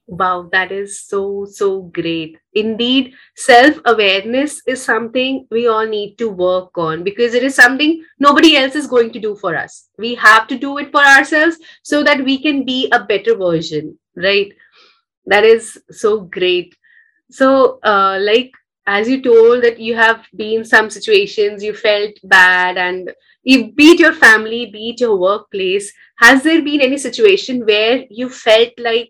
Wow, 0.06 0.50
that 0.52 0.72
is 0.74 1.00
so, 1.08 1.46
so 1.50 1.84
great. 1.84 2.38
Indeed, 2.54 3.14
self 3.38 3.78
awareness 3.86 4.62
is 4.68 4.82
something 4.84 5.48
we 5.50 5.68
all 5.68 5.86
need 5.88 6.18
to 6.18 6.30
work 6.30 6.78
on 6.78 7.04
because 7.06 7.34
it 7.34 7.42
is 7.44 7.56
something 7.56 8.04
nobody 8.20 8.58
else 8.58 8.76
is 8.76 8.86
going 8.86 9.14
to 9.14 9.20
do 9.20 9.34
for 9.36 9.56
us. 9.56 9.88
We 9.98 10.16
have 10.16 10.48
to 10.50 10.58
do 10.58 10.78
it 10.78 10.92
for 10.92 11.02
ourselves 11.02 11.58
so 11.84 12.04
that 12.04 12.24
we 12.24 12.42
can 12.42 12.66
be 12.66 12.90
a 12.92 13.00
better 13.06 13.36
version, 13.38 13.98
right? 14.18 14.52
That 15.26 15.46
is 15.46 15.82
so 15.92 16.22
great. 16.22 16.76
So, 17.32 17.80
uh, 17.84 18.20
like, 18.22 18.52
as 18.88 19.10
you 19.10 19.22
told 19.22 19.64
that 19.64 19.80
you 19.80 19.96
have 19.96 20.26
been 20.36 20.66
some 20.66 20.90
situations 20.90 21.64
you 21.64 21.74
felt 21.74 22.12
bad 22.24 22.78
and 22.78 23.12
you 23.44 23.72
beat 23.74 24.00
your 24.00 24.14
family 24.14 24.70
beat 24.74 25.00
your 25.02 25.18
workplace 25.18 25.94
has 26.18 26.44
there 26.44 26.62
been 26.64 26.82
any 26.82 26.98
situation 26.98 27.66
where 27.66 28.04
you 28.10 28.30
felt 28.30 28.70
like 28.80 29.10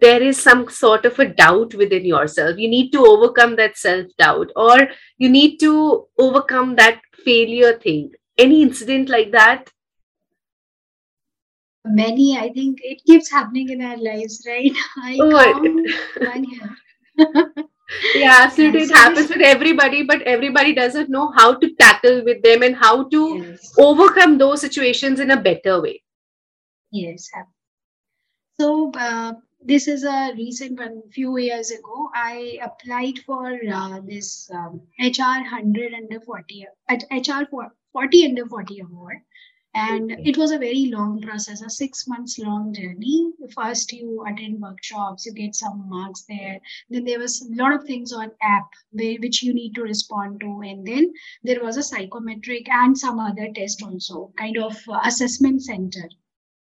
there 0.00 0.22
is 0.22 0.40
some 0.40 0.68
sort 0.68 1.04
of 1.04 1.18
a 1.18 1.26
doubt 1.26 1.74
within 1.74 2.04
yourself. 2.04 2.58
You 2.58 2.68
need 2.68 2.90
to 2.92 3.04
overcome 3.04 3.56
that 3.56 3.76
self 3.76 4.06
doubt, 4.18 4.50
or 4.56 4.88
you 5.16 5.28
need 5.28 5.58
to 5.58 6.06
overcome 6.18 6.76
that 6.76 7.00
failure 7.24 7.78
thing. 7.78 8.12
Any 8.36 8.62
incident 8.62 9.08
like 9.08 9.32
that? 9.32 9.70
Many, 11.84 12.38
I 12.38 12.52
think 12.52 12.78
it 12.82 13.02
keeps 13.06 13.30
happening 13.30 13.70
in 13.70 13.82
our 13.82 13.96
lives, 13.96 14.44
right? 14.46 14.72
I 15.02 15.18
oh, 15.20 15.30
one 16.18 16.46
yeah, 18.14 18.40
absolutely. 18.42 18.82
It 18.82 18.90
happens 18.90 19.30
with 19.30 19.40
everybody, 19.40 20.02
but 20.02 20.22
everybody 20.22 20.74
doesn't 20.74 21.08
know 21.08 21.32
how 21.32 21.54
to 21.54 21.74
tackle 21.76 22.22
with 22.24 22.42
them 22.42 22.62
and 22.62 22.76
how 22.76 23.08
to 23.08 23.38
yes. 23.38 23.72
overcome 23.78 24.36
those 24.38 24.60
situations 24.60 25.20
in 25.20 25.30
a 25.30 25.40
better 25.40 25.80
way. 25.80 26.02
Yes. 26.90 27.28
So, 28.60 28.92
uh, 28.94 29.32
this 29.60 29.88
is 29.88 30.04
a 30.04 30.32
recent 30.36 30.78
one 30.78 31.02
few 31.10 31.36
years 31.36 31.70
ago 31.70 32.10
i 32.14 32.58
applied 32.62 33.18
for 33.26 33.58
uh, 33.72 34.00
this 34.04 34.50
um, 34.52 34.80
hr 35.00 35.40
100 35.42 35.94
under 35.94 36.20
40 36.20 36.66
at 36.88 37.04
hr 37.10 37.44
40 37.92 38.26
under 38.26 38.46
40 38.46 38.80
award. 38.80 39.16
And 39.74 40.10
it 40.10 40.36
was 40.36 40.50
a 40.50 40.58
very 40.58 40.86
long 40.86 41.20
process 41.20 41.62
a 41.62 41.70
six 41.70 42.06
months 42.06 42.38
long 42.38 42.72
journey. 42.72 43.32
First 43.54 43.92
you 43.92 44.24
attend 44.26 44.60
workshops 44.60 45.26
you 45.26 45.32
get 45.32 45.54
some 45.54 45.88
marks 45.88 46.22
there. 46.28 46.60
Then 46.90 47.04
there 47.04 47.18
was 47.18 47.42
a 47.42 47.54
lot 47.54 47.74
of 47.74 47.84
things 47.84 48.12
on 48.12 48.30
app 48.40 48.70
which 48.92 49.42
you 49.42 49.52
need 49.52 49.74
to 49.74 49.82
respond 49.82 50.40
to. 50.40 50.60
And 50.62 50.86
then 50.86 51.12
there 51.42 51.62
was 51.62 51.76
a 51.76 51.82
psychometric 51.82 52.68
and 52.68 52.96
some 52.96 53.18
other 53.18 53.52
test 53.52 53.82
also 53.82 54.32
kind 54.36 54.58
of 54.58 54.76
uh, 54.88 55.00
assessment 55.04 55.62
center 55.62 56.08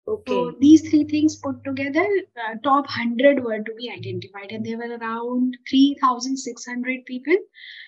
Okay. 0.08 0.32
So 0.32 0.52
these 0.60 0.88
three 0.88 1.04
things 1.04 1.34
put 1.36 1.64
together, 1.64 2.06
uh, 2.36 2.54
top 2.62 2.86
100 2.86 3.42
were 3.42 3.60
to 3.60 3.75
be 3.75 3.90
identified, 3.90 4.52
and 4.52 4.64
there 4.64 4.78
were 4.78 4.96
around 4.96 5.56
3,600 5.68 7.04
people. 7.06 7.36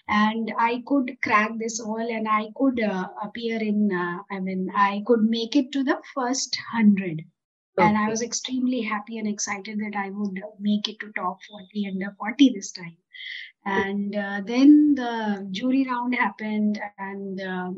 And 0.08 0.52
I 0.58 0.82
could 0.84 1.16
crack 1.22 1.52
this 1.58 1.80
all, 1.80 2.00
and 2.00 2.26
I 2.28 2.48
could 2.56 2.80
uh, 2.80 3.08
appear 3.22 3.62
in, 3.62 3.92
uh, 3.92 4.22
I 4.34 4.40
mean, 4.40 4.68
I 4.74 5.02
could 5.06 5.22
make 5.22 5.54
it 5.54 5.70
to 5.72 5.84
the 5.84 6.00
first 6.14 6.58
100. 6.72 7.20
Okay. 7.78 7.86
And 7.86 7.96
I 7.96 8.08
was 8.08 8.22
extremely 8.22 8.82
happy 8.82 9.18
and 9.18 9.28
excited 9.28 9.78
that 9.78 9.96
I 9.96 10.10
would 10.10 10.40
make 10.58 10.88
it 10.88 10.98
to 11.00 11.12
top 11.12 11.38
40 11.44 11.88
under 11.92 12.16
40 12.18 12.50
this 12.52 12.72
time 12.72 12.96
and 13.64 14.16
uh, 14.16 14.40
then 14.44 14.94
the 14.94 15.46
jury 15.50 15.86
round 15.88 16.14
happened 16.14 16.80
and 16.98 17.40
uh, 17.40 17.70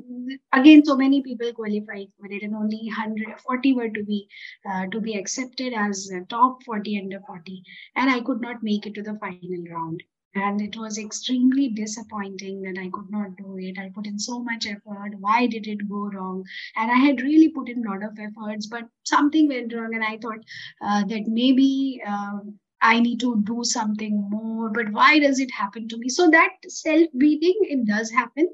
again 0.52 0.84
so 0.84 0.96
many 0.96 1.22
people 1.22 1.52
qualified 1.52 2.08
but 2.20 2.30
it 2.30 2.42
only 2.54 2.82
140 2.86 3.74
were 3.74 3.88
to 3.88 4.04
be 4.04 4.28
uh, 4.70 4.86
to 4.86 5.00
be 5.00 5.14
accepted 5.14 5.72
as 5.72 6.10
top 6.28 6.62
40 6.64 6.98
under 7.00 7.20
40 7.26 7.62
and 7.96 8.10
i 8.10 8.20
could 8.20 8.40
not 8.40 8.62
make 8.62 8.86
it 8.86 8.94
to 8.94 9.02
the 9.02 9.18
final 9.18 9.64
round. 9.70 10.02
And 10.36 10.60
it 10.60 10.76
was 10.76 10.96
extremely 10.96 11.70
disappointing 11.70 12.62
that 12.62 12.78
i 12.80 12.88
could 12.90 13.10
not 13.10 13.36
do 13.36 13.58
it. 13.58 13.78
I 13.80 13.90
put 13.92 14.06
in 14.06 14.16
so 14.16 14.38
much 14.38 14.64
effort. 14.64 15.16
Why 15.18 15.48
did 15.48 15.66
it 15.66 15.88
go 15.88 16.08
wrong? 16.14 16.44
And 16.76 16.90
i 16.90 16.94
had 16.94 17.20
really 17.20 17.48
put 17.48 17.68
in 17.68 17.84
a 17.84 17.90
lot 17.90 18.04
of 18.04 18.16
efforts 18.26 18.66
but 18.68 18.84
something 19.04 19.48
went 19.48 19.74
wrong 19.74 19.92
and 19.94 20.04
i 20.04 20.18
thought 20.18 20.38
uh, 20.82 21.04
that 21.06 21.26
maybe 21.26 22.00
um, 22.06 22.58
I 22.82 23.00
need 23.00 23.20
to 23.20 23.42
do 23.44 23.60
something 23.64 24.28
more, 24.30 24.70
but 24.70 24.90
why 24.92 25.18
does 25.18 25.38
it 25.40 25.50
happen 25.52 25.88
to 25.88 25.96
me? 25.98 26.08
So 26.08 26.30
that 26.30 26.50
self 26.68 27.08
beating, 27.18 27.58
it 27.62 27.86
does 27.86 28.10
happen. 28.10 28.48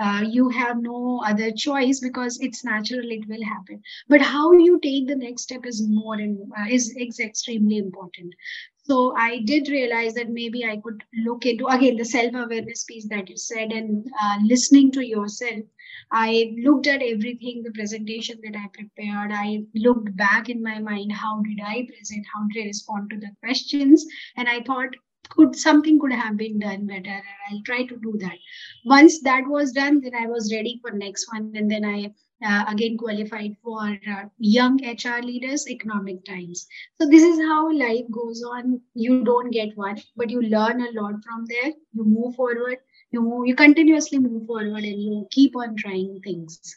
Uh, 0.00 0.24
you 0.28 0.48
have 0.48 0.80
no 0.80 1.20
other 1.26 1.50
choice 1.52 2.00
because 2.00 2.38
it's 2.40 2.64
natural 2.64 3.10
it 3.10 3.28
will 3.28 3.44
happen 3.44 3.82
but 4.08 4.20
how 4.20 4.52
you 4.52 4.78
take 4.80 5.06
the 5.06 5.16
next 5.16 5.42
step 5.42 5.66
is 5.66 5.82
more 5.88 6.14
and 6.14 6.38
uh, 6.58 6.66
is, 6.70 6.94
is 6.96 7.20
extremely 7.20 7.76
important 7.76 8.32
so 8.84 9.14
i 9.16 9.38
did 9.40 9.68
realize 9.68 10.14
that 10.14 10.30
maybe 10.30 10.64
i 10.64 10.76
could 10.84 11.02
look 11.24 11.44
into 11.44 11.66
again 11.66 11.96
the 11.96 12.04
self 12.04 12.32
awareness 12.34 12.84
piece 12.84 13.06
that 13.08 13.28
you 13.28 13.36
said 13.36 13.72
and 13.72 14.06
uh, 14.22 14.36
listening 14.44 14.90
to 14.90 15.04
yourself 15.06 15.64
I 16.12 16.54
looked 16.62 16.86
at 16.86 17.02
everything, 17.02 17.62
the 17.62 17.72
presentation 17.72 18.40
that 18.42 18.56
I 18.56 18.66
prepared. 18.72 19.30
I 19.32 19.64
looked 19.74 20.16
back 20.16 20.48
in 20.48 20.62
my 20.62 20.78
mind, 20.80 21.12
how 21.12 21.40
did 21.42 21.60
I 21.64 21.86
present? 21.86 22.26
How 22.34 22.46
did 22.52 22.62
I 22.62 22.66
respond 22.66 23.10
to 23.10 23.18
the 23.18 23.30
questions? 23.42 24.04
And 24.36 24.48
I 24.48 24.60
thought, 24.62 24.90
could 25.30 25.54
something 25.54 25.98
could 26.00 26.12
have 26.12 26.36
been 26.36 26.58
done 26.58 26.86
better 26.86 27.10
and 27.10 27.36
i'll 27.50 27.62
try 27.64 27.84
to 27.84 27.96
do 27.96 28.14
that 28.18 28.38
once 28.84 29.20
that 29.22 29.44
was 29.46 29.72
done 29.72 30.00
then 30.00 30.14
i 30.14 30.26
was 30.26 30.52
ready 30.52 30.80
for 30.82 30.90
next 30.90 31.32
one 31.32 31.52
and 31.54 31.70
then 31.70 31.84
i 31.84 32.12
uh, 32.42 32.64
again 32.68 32.96
qualified 32.96 33.54
for 33.62 33.98
uh, 34.14 34.24
young 34.38 34.78
hr 34.82 35.20
leaders 35.22 35.68
economic 35.68 36.24
times 36.24 36.66
so 37.00 37.06
this 37.08 37.22
is 37.22 37.38
how 37.38 37.72
life 37.72 38.10
goes 38.10 38.42
on 38.42 38.80
you 38.94 39.22
don't 39.24 39.50
get 39.50 39.76
one 39.76 39.96
but 40.16 40.30
you 40.30 40.42
learn 40.42 40.80
a 40.80 40.90
lot 41.00 41.14
from 41.22 41.44
there 41.46 41.72
you 41.92 42.04
move 42.04 42.34
forward 42.34 42.78
you 43.12 43.44
you 43.46 43.54
continuously 43.54 44.18
move 44.18 44.46
forward 44.46 44.84
and 44.84 45.02
you 45.02 45.26
keep 45.30 45.54
on 45.56 45.76
trying 45.76 46.20
things 46.22 46.76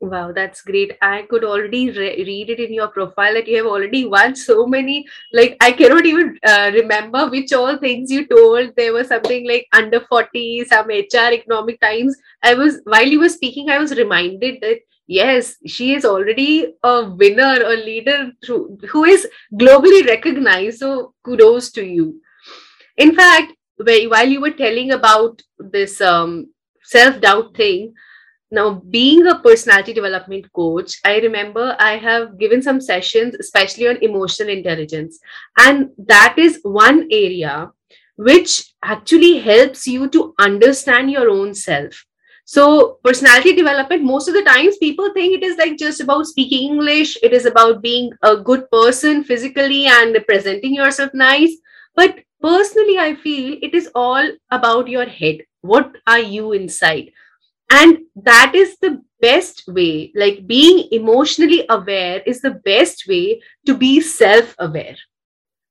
Wow, 0.00 0.32
that's 0.32 0.62
great. 0.62 0.98
I 1.00 1.22
could 1.30 1.44
already 1.44 1.88
re- 1.92 2.24
read 2.24 2.50
it 2.50 2.58
in 2.58 2.74
your 2.74 2.88
profile 2.88 3.34
that 3.34 3.46
you 3.46 3.56
have 3.58 3.66
already 3.66 4.04
won 4.04 4.34
so 4.34 4.66
many. 4.66 5.06
Like, 5.32 5.56
I 5.60 5.70
cannot 5.70 6.04
even 6.04 6.36
uh, 6.44 6.72
remember 6.74 7.30
which 7.30 7.52
all 7.52 7.76
things 7.78 8.10
you 8.10 8.26
told. 8.26 8.72
There 8.76 8.92
was 8.92 9.06
something 9.06 9.46
like 9.46 9.68
under 9.72 10.00
40, 10.00 10.64
some 10.64 10.90
HR 10.90 11.30
economic 11.32 11.80
times. 11.80 12.16
I 12.42 12.54
was, 12.54 12.80
while 12.82 13.06
you 13.06 13.20
were 13.20 13.28
speaking, 13.28 13.70
I 13.70 13.78
was 13.78 13.96
reminded 13.96 14.60
that 14.62 14.80
yes, 15.06 15.54
she 15.68 15.94
is 15.94 16.04
already 16.04 16.74
a 16.82 17.04
winner, 17.04 17.62
a 17.64 17.76
leader 17.76 18.32
who, 18.44 18.76
who 18.88 19.04
is 19.04 19.28
globally 19.54 20.04
recognized. 20.04 20.80
So, 20.80 21.14
kudos 21.24 21.70
to 21.72 21.86
you. 21.86 22.20
In 22.96 23.14
fact, 23.14 23.52
while 23.76 24.28
you 24.28 24.40
were 24.40 24.50
telling 24.50 24.92
about 24.92 25.42
this 25.58 26.00
um, 26.00 26.52
self 26.82 27.20
doubt 27.20 27.56
thing, 27.56 27.94
now 28.50 28.82
being 28.90 29.26
a 29.26 29.38
personality 29.38 29.92
development 29.94 30.52
coach, 30.52 30.98
I 31.04 31.18
remember 31.20 31.74
I 31.78 31.96
have 31.96 32.38
given 32.38 32.62
some 32.62 32.80
sessions, 32.80 33.34
especially 33.40 33.88
on 33.88 33.96
emotional 34.02 34.50
intelligence, 34.50 35.18
and 35.58 35.90
that 35.98 36.34
is 36.36 36.60
one 36.62 37.08
area 37.10 37.70
which 38.16 38.74
actually 38.84 39.38
helps 39.38 39.86
you 39.86 40.08
to 40.10 40.34
understand 40.38 41.10
your 41.10 41.30
own 41.30 41.54
self. 41.54 42.04
So, 42.44 42.98
personality 43.02 43.54
development, 43.54 44.02
most 44.02 44.28
of 44.28 44.34
the 44.34 44.42
times 44.42 44.76
people 44.76 45.12
think 45.14 45.32
it 45.34 45.42
is 45.42 45.56
like 45.56 45.78
just 45.78 46.00
about 46.00 46.26
speaking 46.26 46.72
English, 46.72 47.16
it 47.22 47.32
is 47.32 47.46
about 47.46 47.82
being 47.82 48.10
a 48.22 48.36
good 48.36 48.70
person 48.70 49.24
physically 49.24 49.86
and 49.86 50.16
presenting 50.26 50.74
yourself 50.74 51.14
nice. 51.14 51.56
But 51.94 52.18
personally 52.42 52.98
i 52.98 53.14
feel 53.14 53.58
it 53.62 53.74
is 53.74 53.88
all 53.94 54.30
about 54.50 54.88
your 54.88 55.06
head. 55.06 55.38
What 55.60 55.96
are 56.06 56.18
you 56.18 56.52
inside? 56.52 57.12
And 57.70 57.98
that 58.16 58.54
is 58.54 58.76
the 58.78 59.02
best 59.20 59.64
way 59.68 60.12
like 60.16 60.46
being 60.48 60.88
emotionally 60.90 61.64
aware 61.70 62.20
is 62.26 62.40
the 62.40 62.60
best 62.64 63.06
way 63.08 63.40
to 63.66 63.76
be 63.76 64.00
self 64.00 64.54
aware 64.58 64.96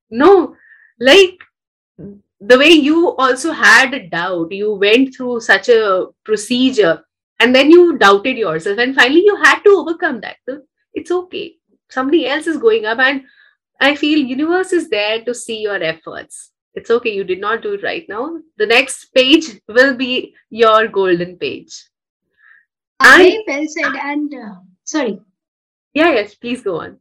no 0.09 0.55
like 0.99 1.37
the 2.39 2.57
way 2.57 2.69
you 2.69 3.11
also 3.17 3.51
had 3.51 3.93
a 3.93 4.07
doubt 4.07 4.51
you 4.51 4.73
went 4.73 5.15
through 5.15 5.39
such 5.41 5.69
a 5.69 6.07
procedure 6.23 7.03
and 7.39 7.53
then 7.53 7.69
you 7.69 7.97
doubted 7.97 8.37
yourself 8.37 8.77
and 8.77 8.95
finally 8.95 9.23
you 9.25 9.35
had 9.43 9.59
to 9.63 9.71
overcome 9.71 10.21
that. 10.21 10.37
So 10.47 10.61
it's 10.93 11.11
okay. 11.11 11.55
Somebody 11.89 12.27
else 12.27 12.47
is 12.47 12.57
going 12.57 12.85
up 12.85 12.99
and 12.99 13.23
i 13.81 13.95
feel 13.95 14.19
universe 14.19 14.71
is 14.71 14.89
there 14.89 15.23
to 15.25 15.33
see 15.33 15.59
your 15.61 15.81
efforts 15.81 16.51
it's 16.73 16.89
okay 16.89 17.13
you 17.13 17.23
did 17.23 17.39
not 17.39 17.61
do 17.61 17.73
it 17.73 17.83
right. 17.83 18.05
Now 18.07 18.39
the 18.57 18.65
next 18.65 19.13
page 19.13 19.59
will 19.67 19.95
be 19.95 20.33
your 20.49 20.87
golden 20.87 21.37
page. 21.37 21.83
Very 23.01 23.43
well 23.47 23.65
said 23.67 23.95
and 23.95 24.33
uh, 24.33 24.55
sorry. 24.83 25.19
Yeah 25.93 26.11
yes 26.11 26.35
please 26.35 26.61
go 26.61 26.81
on. 26.81 26.99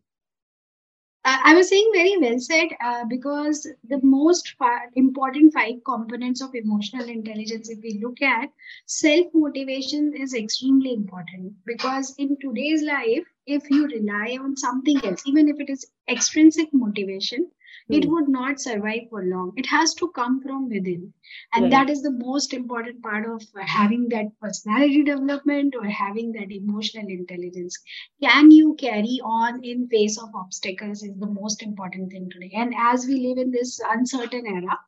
I 1.22 1.52
was 1.54 1.68
saying 1.68 1.90
very 1.92 2.16
well 2.16 2.38
said 2.38 2.68
uh, 2.82 3.04
because 3.04 3.68
the 3.86 4.00
most 4.02 4.54
important 4.96 5.52
five 5.52 5.74
components 5.84 6.40
of 6.40 6.54
emotional 6.54 7.06
intelligence, 7.08 7.68
if 7.68 7.78
we 7.82 8.00
look 8.02 8.22
at, 8.22 8.50
self 8.86 9.26
motivation 9.34 10.14
is 10.16 10.32
extremely 10.32 10.94
important. 10.94 11.52
Because 11.66 12.14
in 12.16 12.38
today's 12.40 12.82
life, 12.82 13.24
if 13.46 13.68
you 13.70 13.86
rely 13.86 14.38
on 14.40 14.56
something 14.56 15.04
else, 15.04 15.22
even 15.26 15.48
if 15.48 15.60
it 15.60 15.68
is 15.68 15.90
extrinsic 16.08 16.68
motivation, 16.72 17.50
it 17.90 18.04
hmm. 18.04 18.12
would 18.12 18.28
not 18.28 18.61
survive 18.61 19.09
for 19.11 19.25
long. 19.25 19.52
It 19.56 19.66
has 19.66 19.94
to 19.94 20.09
come 20.12 20.40
from 20.42 20.68
within. 20.68 21.12
And 21.54 21.64
right. 21.64 21.70
that 21.70 21.90
is 21.90 22.02
the 22.02 22.11
most 22.11 22.52
important 22.52 23.02
part 23.02 23.26
of 23.28 23.42
having 23.61 24.09
that 24.11 24.26
personality 24.40 25.02
development 25.04 25.75
or 25.75 25.87
having 25.87 26.32
that 26.32 26.50
emotional 26.50 27.09
intelligence. 27.09 27.78
Can 28.23 28.50
you 28.50 28.75
carry 28.78 29.20
on 29.25 29.64
in 29.64 29.88
face 29.88 30.18
of 30.18 30.28
obstacles 30.35 31.02
is 31.02 31.18
the 31.18 31.26
most 31.26 31.62
important 31.62 32.12
thing 32.12 32.28
today. 32.30 32.52
And 32.54 32.75
as 32.78 33.06
we 33.06 33.26
live 33.26 33.38
in 33.38 33.50
this 33.50 33.80
uncertain 33.85 34.47
era 34.47 34.78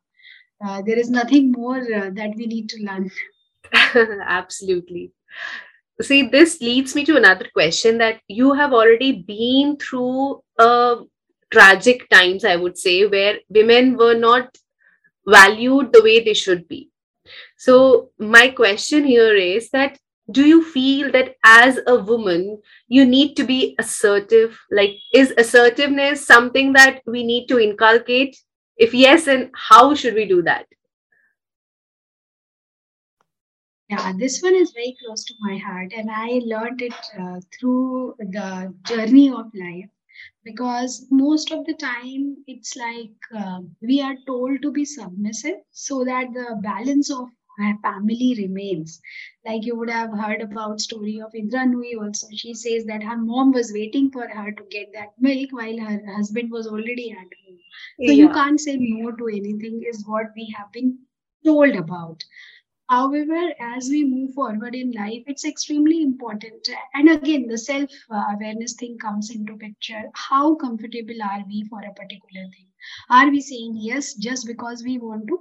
uh, 0.63 0.81
there 0.81 0.97
is 0.97 1.09
nothing 1.09 1.51
more 1.51 1.79
uh, 1.79 2.09
that 2.11 2.31
we 2.35 2.45
need 2.45 2.69
to 2.69 2.83
learn. 2.83 3.11
Absolutely. 4.25 5.11
See 6.01 6.27
this 6.27 6.59
leads 6.61 6.95
me 6.95 7.05
to 7.05 7.17
another 7.17 7.47
question 7.53 7.97
that 7.99 8.19
you 8.27 8.53
have 8.53 8.73
already 8.73 9.23
been 9.23 9.77
through 9.77 10.41
a 10.57 10.97
tragic 11.53 12.09
times, 12.09 12.43
I 12.43 12.55
would 12.55 12.77
say, 12.77 13.05
where 13.05 13.37
women 13.49 13.95
were 13.95 14.15
not 14.15 14.57
valued 15.27 15.93
the 15.93 16.03
way 16.03 16.23
they 16.23 16.33
should 16.33 16.67
be. 16.67 16.89
So, 17.57 18.09
my 18.17 18.49
question 18.49 19.05
here 19.05 19.35
is 19.35 19.69
that 19.69 19.99
do 20.31 20.45
you 20.47 20.63
feel 20.63 21.11
that 21.11 21.35
as 21.43 21.79
a 21.85 21.95
woman, 21.95 22.61
you 22.87 23.05
need 23.05 23.35
to 23.35 23.43
be 23.43 23.75
assertive? 23.77 24.57
Like, 24.71 24.91
is 25.13 25.33
assertiveness 25.37 26.25
something 26.25 26.73
that 26.73 27.01
we 27.05 27.23
need 27.23 27.47
to 27.47 27.59
inculcate? 27.59 28.37
If 28.77 28.93
yes, 28.93 29.25
then 29.25 29.51
how 29.53 29.93
should 29.95 30.15
we 30.15 30.25
do 30.25 30.41
that? 30.43 30.65
Yeah, 33.89 34.13
this 34.17 34.41
one 34.41 34.55
is 34.55 34.71
very 34.71 34.95
close 35.05 35.23
to 35.25 35.33
my 35.41 35.57
heart, 35.57 35.93
and 35.95 36.09
I 36.09 36.41
learned 36.45 36.81
it 36.81 36.95
uh, 37.19 37.41
through 37.53 38.15
the 38.17 38.73
journey 38.87 39.29
of 39.29 39.51
life 39.53 39.92
because 40.43 41.07
most 41.11 41.51
of 41.51 41.65
the 41.65 41.73
time 41.73 42.37
it's 42.47 42.75
like 42.75 43.11
uh, 43.35 43.61
we 43.81 44.01
are 44.01 44.15
told 44.27 44.61
to 44.61 44.71
be 44.71 44.85
submissive 44.85 45.57
so 45.71 46.03
that 46.03 46.33
the 46.33 46.59
balance 46.61 47.11
of 47.11 47.29
family 47.81 48.35
remains. 48.37 49.01
Like 49.45 49.65
you 49.65 49.75
would 49.77 49.89
have 49.89 50.11
heard 50.11 50.41
about 50.41 50.81
story 50.81 51.21
of 51.21 51.35
Indra 51.35 51.61
Nooyi 51.61 51.95
also. 52.01 52.27
She 52.33 52.53
says 52.53 52.85
that 52.85 53.03
her 53.03 53.17
mom 53.17 53.51
was 53.51 53.71
waiting 53.73 54.09
for 54.11 54.27
her 54.27 54.51
to 54.51 54.63
get 54.71 54.91
that 54.93 55.13
milk 55.19 55.51
while 55.51 55.77
her 55.77 56.01
husband 56.15 56.51
was 56.51 56.67
already 56.67 57.11
at 57.11 57.17
home. 57.17 57.59
So 58.05 58.11
yeah. 58.11 58.13
you 58.13 58.29
can't 58.29 58.59
say 58.59 58.77
no 58.77 59.11
to 59.11 59.27
anything 59.27 59.83
is 59.87 60.03
what 60.07 60.27
we 60.35 60.53
have 60.57 60.71
been 60.71 60.97
told 61.45 61.75
about 61.75 62.23
However, 62.93 63.55
as 63.59 63.89
we 63.89 64.03
move 64.03 64.35
forward 64.35 64.75
in 64.75 64.91
life, 64.91 65.23
it's 65.25 65.45
extremely 65.45 66.03
important. 66.03 66.69
And 66.93 67.09
again, 67.09 67.47
the 67.47 67.57
self 67.57 67.89
awareness 68.11 68.75
thing 68.75 68.99
comes 68.99 69.31
into 69.31 69.57
picture. 69.57 70.11
How 70.13 70.53
comfortable 70.55 71.23
are 71.23 71.43
we 71.47 71.63
for 71.63 71.81
a 71.81 71.93
particular 71.93 72.47
thing? 72.51 72.67
Are 73.09 73.31
we 73.31 73.41
saying 73.41 73.77
yes 73.77 74.13
just 74.13 74.45
because 74.45 74.83
we 74.83 74.99
want 74.99 75.27
to? 75.27 75.39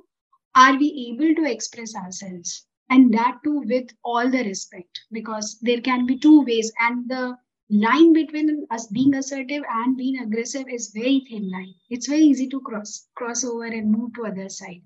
Are 0.54 0.78
we 0.78 1.12
able 1.12 1.35
to 1.42 1.50
express 1.50 1.94
ourselves? 1.94 2.66
And 2.88 3.12
that 3.12 3.40
too 3.44 3.61
with 3.66 3.90
all 4.02 4.30
the 4.30 4.44
respect, 4.44 5.02
because 5.12 5.59
there 5.61 5.82
can 5.82 6.06
be 6.06 6.18
two 6.18 6.40
ways, 6.42 6.73
and 6.80 7.06
the 7.09 7.37
line 7.73 8.12
between 8.12 8.67
us 8.71 8.87
being 8.88 9.14
assertive 9.17 9.64
and 9.69 9.97
being 9.97 10.19
aggressive 10.19 10.69
is 10.69 10.93
very 10.95 11.25
thin 11.29 11.50
line. 11.50 11.75
It's 11.91 12.07
very 12.09 12.23
easy 12.23 12.49
to 12.50 12.61
cross 12.61 13.09
cross 13.17 13.45
over 13.45 13.64
and 13.64 13.91
move 13.91 14.14
to 14.14 14.26
other 14.26 14.49
side. 14.49 14.83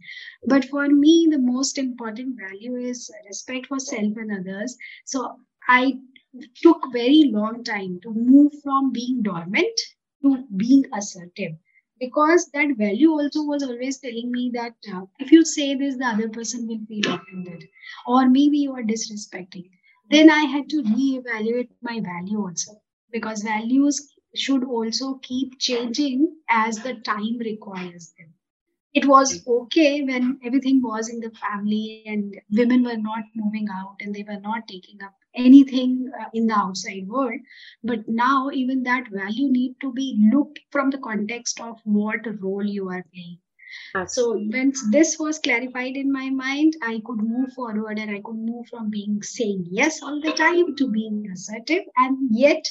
But 0.47 0.65
for 0.67 0.89
me 0.89 1.29
the 1.31 1.39
most 1.39 1.79
important 1.79 2.39
value 2.41 2.77
is 2.77 3.11
respect 3.27 3.67
for 3.67 3.79
self 3.79 4.17
and 4.17 4.33
others. 4.33 4.77
So 5.05 5.41
i 5.69 5.99
took 6.63 6.81
very 6.93 7.25
long 7.33 7.63
time 7.65 8.01
to 8.03 8.11
move 8.13 8.53
from 8.63 8.93
being 8.93 9.23
dormant 9.23 9.81
to 10.23 10.47
being 10.57 10.85
assertive 10.95 11.53
because 12.01 12.51
that 12.55 12.77
value 12.77 13.11
also 13.11 13.43
was 13.45 13.63
always 13.63 13.99
telling 13.99 14.31
me 14.31 14.51
that 14.55 14.75
uh, 14.95 15.03
if 15.19 15.31
you 15.33 15.45
say 15.45 15.75
this 15.75 15.97
the 15.99 16.05
other 16.07 16.29
person 16.29 16.67
will 16.67 16.81
feel 16.89 17.15
offended 17.15 17.65
or 18.07 18.29
maybe 18.29 18.59
you 18.59 18.73
are 18.73 18.83
disrespecting 18.83 19.69
then 20.11 20.31
I 20.31 20.45
had 20.45 20.69
to 20.71 20.83
reevaluate 20.83 21.71
my 21.83 22.01
value 22.01 22.41
also 22.41 22.83
because 23.11 23.43
values 23.43 24.15
should 24.35 24.65
also 24.65 25.15
keep 25.23 25.59
changing 25.59 26.37
as 26.49 26.79
the 26.79 26.95
time 26.95 27.39
requires 27.39 28.13
them. 28.19 28.35
It 28.95 29.07
was 29.07 29.47
okay 29.47 30.03
when 30.03 30.41
everything 30.45 30.83
was 30.83 31.09
in 31.09 31.21
the 31.21 31.31
family 31.31 32.03
and 32.07 32.37
women 32.51 32.83
were 32.83 32.97
not 32.97 33.25
moving 33.37 33.69
out 33.71 33.97
and 34.01 34.15
they 34.15 34.25
were 34.25 34.41
not 34.41 34.67
taking 34.69 35.03
up 35.03 35.15
anything 35.35 36.11
uh, 36.21 36.31
in 36.35 36.47
the 36.49 36.55
outside 36.59 37.07
world. 37.07 37.41
But 37.85 38.09
now, 38.09 38.51
even 38.51 38.83
that 38.85 39.09
value 39.11 39.51
need 39.53 39.77
to 39.83 39.93
be 39.93 40.29
looked 40.33 40.61
from 40.71 40.91
the 40.91 40.99
context 40.99 41.61
of 41.61 41.81
what 41.85 42.27
role 42.43 42.65
you 42.67 42.89
are 42.89 43.05
playing 43.13 43.39
so 44.07 44.33
once 44.53 44.85
this 44.91 45.19
was 45.19 45.39
clarified 45.39 45.97
in 45.97 46.13
my 46.13 46.31
mind, 46.31 46.77
I 46.83 47.01
could 47.05 47.21
move 47.23 47.53
forward 47.53 47.99
and 47.99 48.11
I 48.11 48.21
could 48.21 48.37
move 48.37 48.67
from 48.69 48.91
being 48.91 49.23
saying 49.23 49.67
yes 49.71 50.03
all 50.03 50.21
the 50.21 50.33
time 50.33 50.77
to 50.77 50.89
being 50.89 51.29
assertive 51.33 51.85
and 51.97 52.29
yet 52.31 52.65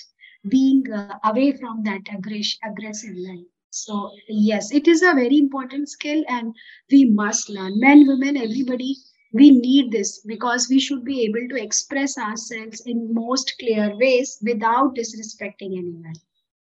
being 0.49 0.91
uh, 0.91 1.17
away 1.23 1.51
from 1.53 1.83
that 1.83 2.03
aggress- 2.05 2.57
aggressive 2.63 3.15
line. 3.15 3.45
So 3.69 4.11
yes, 4.29 4.71
it 4.71 4.87
is 4.87 5.01
a 5.01 5.13
very 5.13 5.37
important 5.37 5.89
skill 5.89 6.23
and 6.27 6.53
we 6.91 7.05
must 7.05 7.49
learn. 7.49 7.79
Men, 7.79 8.07
women, 8.07 8.37
everybody, 8.37 8.95
we 9.33 9.51
need 9.51 9.91
this 9.91 10.21
because 10.25 10.67
we 10.69 10.79
should 10.79 11.03
be 11.03 11.23
able 11.25 11.47
to 11.49 11.61
express 11.61 12.17
ourselves 12.17 12.81
in 12.85 13.13
most 13.13 13.53
clear 13.59 13.95
ways 13.97 14.39
without 14.41 14.95
disrespecting 14.95 15.77
anyone. 15.77 16.15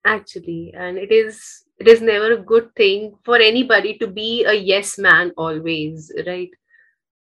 Actually, 0.07 0.73
and 0.75 0.97
it 0.97 1.13
is 1.13 1.66
it 1.79 1.89
is 1.89 2.01
never 2.01 2.33
a 2.33 2.43
good 2.43 2.75
thing 2.75 3.15
for 3.25 3.37
anybody 3.37 3.99
to 3.99 4.07
be 4.07 4.45
a 4.45 4.55
yes 4.55 4.99
man 4.99 5.33
always 5.37 6.13
right? 6.27 6.51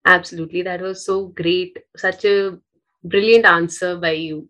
Absolutely. 0.05 0.63
That 0.63 0.81
was 0.81 1.05
so 1.07 1.27
great. 1.29 1.79
Such 1.97 2.25
a 2.25 2.59
brilliant 3.05 3.45
answer 3.47 3.97
by 3.97 4.13
you. 4.13 4.49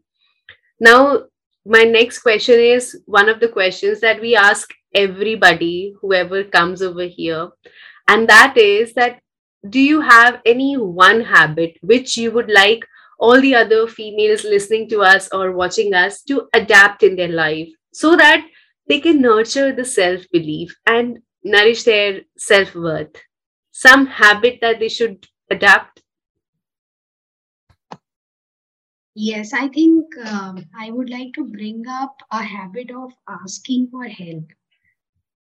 Now 0.80 1.24
my 1.64 1.84
next 1.84 2.20
question 2.20 2.58
is 2.60 3.00
one 3.06 3.28
of 3.28 3.40
the 3.40 3.48
questions 3.48 4.00
that 4.00 4.20
we 4.20 4.34
ask 4.36 4.70
everybody 4.94 5.94
whoever 6.00 6.44
comes 6.44 6.82
over 6.82 7.04
here. 7.04 7.50
And 8.08 8.28
that 8.28 8.56
is 8.56 8.94
that 8.94 9.20
do 9.68 9.80
you 9.80 10.00
have 10.00 10.40
any 10.44 10.76
one 10.76 11.20
habit 11.22 11.76
which 11.82 12.16
you 12.16 12.32
would 12.32 12.50
like 12.50 12.84
all 13.18 13.40
the 13.40 13.54
other 13.54 13.86
females 13.86 14.44
listening 14.44 14.88
to 14.88 15.00
us 15.02 15.28
or 15.32 15.52
watching 15.52 15.94
us 15.94 16.22
to 16.22 16.48
adapt 16.54 17.04
in 17.04 17.14
their 17.16 17.28
life 17.28 17.68
so 17.92 18.16
that 18.16 18.44
they 18.92 19.00
can 19.00 19.22
nurture 19.22 19.72
the 19.72 19.86
self 19.86 20.20
belief 20.30 20.76
and 20.86 21.20
nourish 21.42 21.84
their 21.84 22.20
self 22.36 22.74
worth. 22.74 23.16
Some 23.70 24.04
habit 24.04 24.58
that 24.60 24.80
they 24.80 24.90
should 24.90 25.26
adapt. 25.50 26.02
Yes, 29.14 29.54
I 29.54 29.68
think 29.68 30.04
um, 30.26 30.66
I 30.78 30.90
would 30.90 31.08
like 31.08 31.32
to 31.36 31.44
bring 31.44 31.84
up 31.88 32.18
a 32.30 32.42
habit 32.42 32.90
of 32.90 33.12
asking 33.26 33.88
for 33.88 34.04
help. 34.04 34.44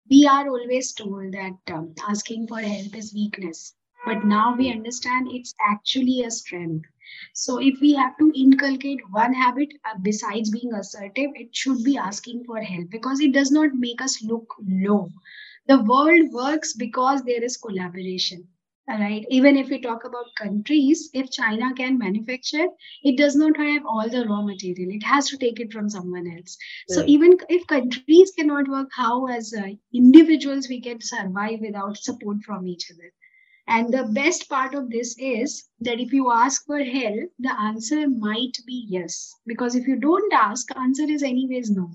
We 0.08 0.26
are 0.26 0.48
always 0.48 0.94
told 0.94 1.32
that 1.34 1.58
um, 1.70 1.94
asking 2.08 2.46
for 2.46 2.60
help 2.60 2.96
is 2.96 3.12
weakness, 3.12 3.74
but 4.06 4.24
now 4.24 4.56
we 4.56 4.72
understand 4.72 5.28
it's 5.30 5.52
actually 5.60 6.22
a 6.22 6.30
strength. 6.30 6.86
So 7.34 7.58
if 7.58 7.80
we 7.80 7.92
have 7.94 8.16
to 8.18 8.32
inculcate 8.34 9.00
one 9.10 9.32
habit 9.34 9.68
uh, 9.84 9.98
besides 10.02 10.50
being 10.50 10.72
assertive, 10.72 11.30
it 11.34 11.54
should 11.54 11.82
be 11.84 11.96
asking 11.96 12.44
for 12.44 12.60
help 12.60 12.90
because 12.90 13.20
it 13.20 13.32
does 13.32 13.50
not 13.50 13.70
make 13.74 14.00
us 14.02 14.22
look 14.22 14.54
low. 14.66 15.10
The 15.66 15.82
world 15.82 16.32
works 16.32 16.72
because 16.74 17.22
there 17.22 17.42
is 17.42 17.56
collaboration. 17.56 18.48
All 18.88 18.98
right. 18.98 19.24
Even 19.30 19.56
if 19.56 19.68
we 19.70 19.80
talk 19.80 20.04
about 20.04 20.34
countries, 20.36 21.10
if 21.14 21.30
China 21.30 21.74
can 21.74 21.98
manufacture, 21.98 22.66
it 23.02 23.16
does 23.16 23.36
not 23.36 23.56
have 23.56 23.84
all 23.86 24.08
the 24.08 24.26
raw 24.26 24.42
material. 24.42 24.90
It 24.92 25.02
has 25.04 25.28
to 25.30 25.38
take 25.38 25.60
it 25.60 25.72
from 25.72 25.88
someone 25.90 26.26
else. 26.28 26.56
So 26.88 27.02
even 27.06 27.36
if 27.48 27.66
countries 27.66 28.20
cannot 28.26 28.68
work, 28.68 28.88
how 28.94 29.26
as 29.26 29.42
uh, 29.46 29.60
individuals 29.92 30.68
we 30.68 30.80
can 30.80 31.00
survive 31.00 31.60
without 31.60 31.96
support 31.96 32.38
from 32.44 32.66
each 32.66 32.90
other? 32.92 33.12
And 33.66 33.92
the 33.92 34.04
best 34.04 34.48
part 34.48 34.74
of 34.74 34.90
this 34.90 35.16
is 35.18 35.68
that 35.80 36.00
if 36.00 36.12
you 36.12 36.30
ask 36.30 36.64
for 36.66 36.82
help, 36.82 37.30
the 37.38 37.60
answer 37.60 38.08
might 38.08 38.56
be 38.66 38.86
yes. 38.88 39.34
Because 39.46 39.74
if 39.74 39.86
you 39.86 39.96
don't 39.96 40.32
ask, 40.32 40.68
answer 40.76 41.04
is 41.04 41.22
anyways 41.22 41.70
no. 41.70 41.90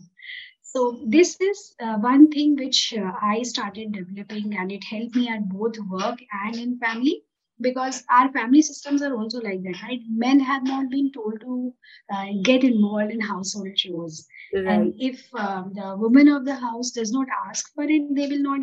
So 0.63 0.99
this 1.07 1.39
is 1.39 1.75
uh, 1.79 1.97
one 1.97 2.29
thing 2.29 2.55
which 2.55 2.93
uh, 2.97 3.11
I 3.21 3.43
started 3.43 3.93
developing 3.93 4.55
and 4.57 4.71
it 4.71 4.83
helped 4.83 5.15
me 5.15 5.27
at 5.29 5.49
both 5.49 5.77
work 5.89 6.19
and 6.45 6.55
in 6.55 6.77
family. 6.79 7.23
because 7.61 8.03
our 8.09 8.31
family 8.33 8.61
systems 8.61 9.01
are 9.01 9.13
also 9.15 9.39
like 9.41 9.61
that 9.63 9.81
right 9.83 10.01
men 10.23 10.39
have 10.39 10.63
not 10.63 10.89
been 10.89 11.11
told 11.11 11.39
to 11.41 11.73
uh, 12.13 12.25
get 12.43 12.63
involved 12.63 13.11
in 13.11 13.19
household 13.19 13.75
chores 13.75 14.27
right. 14.53 14.67
and 14.73 14.93
if 14.99 15.23
uh, 15.33 15.63
the 15.79 15.95
woman 15.97 16.27
of 16.27 16.45
the 16.45 16.55
house 16.55 16.91
does 16.91 17.11
not 17.11 17.27
ask 17.47 17.73
for 17.73 17.83
it 17.83 18.03
they 18.15 18.27
will 18.27 18.43
not 18.49 18.61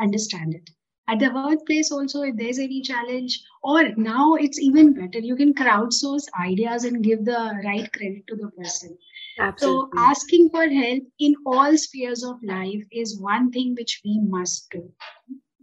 understand 0.00 0.54
it 0.54 0.70
at 1.08 1.18
the 1.18 1.30
workplace 1.34 1.90
also 1.90 2.22
if 2.22 2.36
there's 2.36 2.58
any 2.58 2.80
challenge 2.80 3.42
or 3.62 3.88
now 3.96 4.34
it's 4.34 4.60
even 4.60 4.92
better 4.92 5.18
you 5.18 5.34
can 5.36 5.52
crowdsource 5.52 6.26
ideas 6.40 6.84
and 6.84 7.02
give 7.02 7.24
the 7.24 7.60
right 7.64 7.92
credit 7.92 8.26
to 8.28 8.36
the 8.36 8.48
person 8.50 8.96
Absolutely. 9.38 9.90
so 9.98 10.02
asking 10.10 10.48
for 10.50 10.68
help 10.68 11.02
in 11.18 11.34
all 11.46 11.76
spheres 11.76 12.22
of 12.22 12.36
life 12.42 12.84
is 12.92 13.20
one 13.20 13.50
thing 13.50 13.74
which 13.76 14.00
we 14.04 14.20
must 14.20 14.70
do 14.70 14.90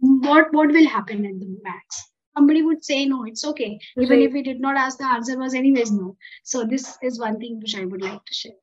what 0.00 0.52
what 0.52 0.68
will 0.68 0.88
happen 0.88 1.24
at 1.24 1.40
the 1.40 1.56
max 1.62 2.10
somebody 2.36 2.62
would 2.62 2.84
say 2.84 3.04
no 3.06 3.24
it's 3.24 3.44
okay 3.44 3.78
even 3.98 4.18
right. 4.18 4.28
if 4.28 4.32
we 4.32 4.42
did 4.42 4.60
not 4.60 4.76
ask 4.76 4.98
the 4.98 5.06
answer 5.06 5.38
was 5.38 5.54
anyways 5.54 5.92
no 5.92 6.16
so 6.44 6.64
this 6.64 6.96
is 7.02 7.18
one 7.18 7.38
thing 7.38 7.58
which 7.60 7.76
i 7.76 7.84
would 7.84 8.02
like 8.02 8.24
to 8.24 8.34
share 8.34 8.60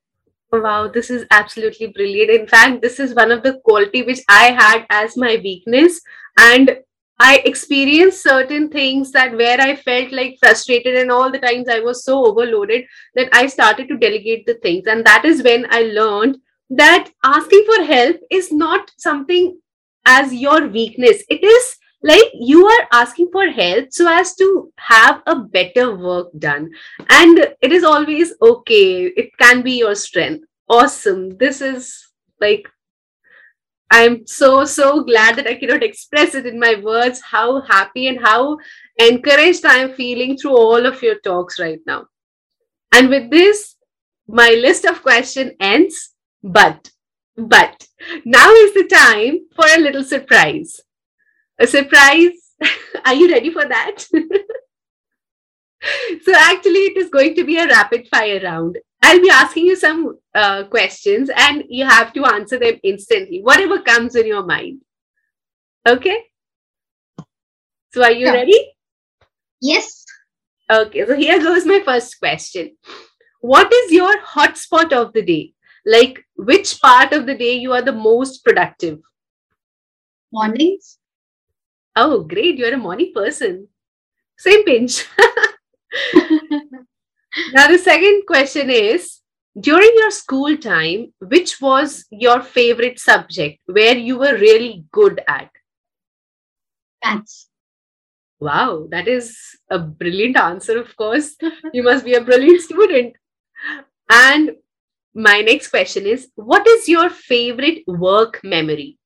Wow, 0.49 0.87
this 0.87 1.09
is 1.09 1.25
absolutely 1.29 1.87
brilliant. 1.87 2.29
In 2.31 2.47
fact, 2.47 2.81
this 2.81 3.01
is 3.01 3.13
one 3.13 3.31
of 3.31 3.43
the 3.43 3.59
quality 3.65 4.03
which 4.03 4.21
I 4.29 4.55
had 4.57 4.85
as 4.89 5.17
my 5.17 5.37
weakness. 5.43 5.99
And 6.37 6.77
I 7.19 7.41
experienced 7.45 8.21
certain 8.21 8.69
things 8.69 9.11
that 9.11 9.35
where 9.35 9.59
I 9.59 9.75
felt 9.75 10.11
like 10.11 10.37
frustrated, 10.39 10.95
and 10.95 11.11
all 11.11 11.31
the 11.31 11.39
times 11.39 11.67
I 11.67 11.79
was 11.79 12.03
so 12.03 12.25
overloaded 12.25 12.85
that 13.15 13.29
I 13.33 13.47
started 13.47 13.87
to 13.87 13.97
delegate 13.97 14.45
the 14.45 14.55
things. 14.55 14.85
And 14.87 15.03
that 15.05 15.25
is 15.25 15.41
when 15.41 15.65
I 15.71 15.81
learned 15.81 16.37
that 16.69 17.09
asking 17.23 17.65
for 17.65 17.83
help 17.85 18.17
is 18.29 18.51
not 18.51 18.91
something 18.97 19.59
as 20.05 20.33
your 20.33 20.67
weakness. 20.67 21.23
It 21.29 21.43
is 21.43 21.77
like 22.03 22.29
you 22.33 22.65
are 22.67 22.87
asking 22.91 23.29
for 23.31 23.47
help 23.47 23.91
so 23.91 24.07
as 24.07 24.35
to 24.35 24.71
have 24.77 25.23
a 25.25 25.35
better 25.35 25.95
work 25.95 26.27
done 26.37 26.69
and 27.09 27.39
it 27.61 27.71
is 27.71 27.83
always 27.83 28.33
okay 28.41 29.05
it 29.05 29.35
can 29.39 29.63
be 29.63 29.79
your 29.79 29.95
strength 29.95 30.45
awesome 30.69 31.35
this 31.37 31.59
is 31.59 32.07
like 32.39 32.69
i'm 33.91 34.25
so 34.27 34.65
so 34.65 35.03
glad 35.03 35.35
that 35.35 35.47
i 35.47 35.55
cannot 35.55 35.83
express 35.83 36.35
it 36.35 36.45
in 36.45 36.59
my 36.59 36.75
words 36.83 37.21
how 37.21 37.61
happy 37.61 38.07
and 38.07 38.19
how 38.19 38.57
encouraged 38.97 39.65
i 39.65 39.77
am 39.77 39.93
feeling 39.93 40.37
through 40.37 40.57
all 40.57 40.85
of 40.85 41.01
your 41.01 41.19
talks 41.19 41.59
right 41.59 41.79
now 41.85 42.05
and 42.93 43.09
with 43.09 43.29
this 43.31 43.75
my 44.27 44.49
list 44.49 44.85
of 44.85 45.01
question 45.01 45.55
ends 45.59 46.13
but 46.43 46.91
but 47.37 47.87
now 48.25 48.49
is 48.51 48.73
the 48.73 48.87
time 48.91 49.39
for 49.55 49.65
a 49.75 49.79
little 49.79 50.03
surprise 50.03 50.81
a 51.59 51.67
surprise. 51.67 52.53
Are 53.05 53.13
you 53.13 53.29
ready 53.31 53.51
for 53.51 53.67
that? 53.67 53.97
so, 54.11 54.21
actually, 56.35 56.79
it 56.79 56.97
is 56.97 57.09
going 57.09 57.35
to 57.35 57.43
be 57.43 57.57
a 57.57 57.67
rapid 57.67 58.07
fire 58.07 58.39
round. 58.43 58.77
I'll 59.01 59.21
be 59.21 59.29
asking 59.29 59.65
you 59.65 59.75
some 59.75 60.17
uh, 60.33 60.63
questions 60.65 61.29
and 61.35 61.63
you 61.69 61.85
have 61.85 62.13
to 62.13 62.25
answer 62.25 62.57
them 62.57 62.75
instantly, 62.83 63.41
whatever 63.41 63.79
comes 63.81 64.15
in 64.15 64.25
your 64.25 64.45
mind. 64.45 64.81
Okay? 65.87 66.17
So, 67.93 68.03
are 68.03 68.11
you 68.11 68.25
yeah. 68.25 68.33
ready? 68.33 68.71
Yes. 69.61 70.05
Okay, 70.69 71.05
so 71.05 71.15
here 71.15 71.39
goes 71.39 71.65
my 71.65 71.81
first 71.85 72.19
question. 72.19 72.75
What 73.39 73.71
is 73.73 73.91
your 73.91 74.19
hotspot 74.21 74.91
of 74.91 75.13
the 75.13 75.21
day? 75.21 75.53
Like, 75.85 76.25
which 76.35 76.81
part 76.81 77.13
of 77.13 77.25
the 77.25 77.35
day 77.35 77.53
you 77.53 77.71
are 77.71 77.81
the 77.81 77.93
most 77.93 78.43
productive? 78.43 78.99
Mornings. 80.33 80.97
Oh, 81.95 82.23
great. 82.23 82.57
You're 82.57 82.73
a 82.73 82.77
morning 82.77 83.11
person. 83.15 83.69
Same 84.37 84.65
pinch. 84.65 85.05
now, 87.53 87.67
the 87.67 87.77
second 87.77 88.23
question 88.27 88.69
is 88.69 89.21
during 89.59 89.91
your 89.95 90.11
school 90.11 90.57
time, 90.57 91.13
which 91.19 91.59
was 91.61 92.05
your 92.11 92.41
favorite 92.41 92.99
subject 92.99 93.59
where 93.65 93.97
you 93.97 94.17
were 94.17 94.37
really 94.37 94.85
good 94.91 95.21
at? 95.27 95.49
Maths. 97.03 97.49
Wow, 98.39 98.87
that 98.91 99.07
is 99.07 99.35
a 99.69 99.79
brilliant 99.79 100.37
answer, 100.37 100.79
of 100.79 100.95
course. 100.95 101.35
you 101.73 101.83
must 101.83 102.05
be 102.05 102.13
a 102.13 102.21
brilliant 102.21 102.61
student. 102.61 103.15
And 104.09 104.51
my 105.13 105.41
next 105.41 105.69
question 105.69 106.05
is 106.05 106.29
What 106.35 106.67
is 106.67 106.87
your 106.87 107.09
favorite 107.09 107.83
work 107.87 108.41
memory? 108.43 108.97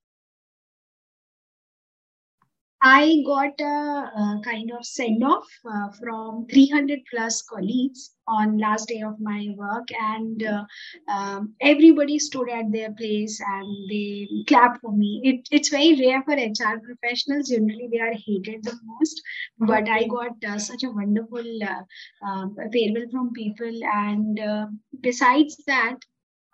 I 2.84 3.22
got 3.26 3.60
a, 3.62 3.63
a 3.65 4.41
kind 4.44 4.72
of 4.72 4.86
send 4.86 5.24
off 5.24 5.48
uh, 5.72 5.89
from 6.00 6.48
300 6.48 7.02
plus 7.12 7.41
colleagues 7.44 8.15
on 8.28 8.58
last 8.58 8.88
day 8.88 9.02
of 9.02 9.20
my 9.20 9.50
work, 9.56 9.88
and 10.00 10.44
uh, 10.44 10.65
um, 11.08 11.54
everybody 11.62 12.17
stood 12.17 12.50
at 12.50 12.72
their 12.72 12.91
place 12.94 13.39
and 13.39 13.89
they 13.89 14.28
clapped 14.48 14.82
for 14.82 14.91
me. 14.91 15.22
It, 15.24 15.48
it's 15.52 15.70
very 15.70 16.00
rare 16.00 16.24
for 16.24 16.34
HR 16.34 16.80
professionals. 16.80 17.50
Generally, 17.50 17.89
they 17.91 18.00
are 18.00 18.13
hated 18.13 18.63
the 18.63 18.78
most, 18.86 19.22
but 19.60 19.88
I 19.88 20.08
got 20.08 20.44
uh, 20.48 20.58
such 20.58 20.84
a 20.84 20.91
wonderful 20.91 21.46
uh, 21.63 22.26
um, 22.26 22.56
farewell 22.56 23.06
from 23.12 23.34
people, 23.34 23.80
and 23.94 24.39
uh, 24.39 24.67
besides 25.02 25.56
that, 25.67 25.98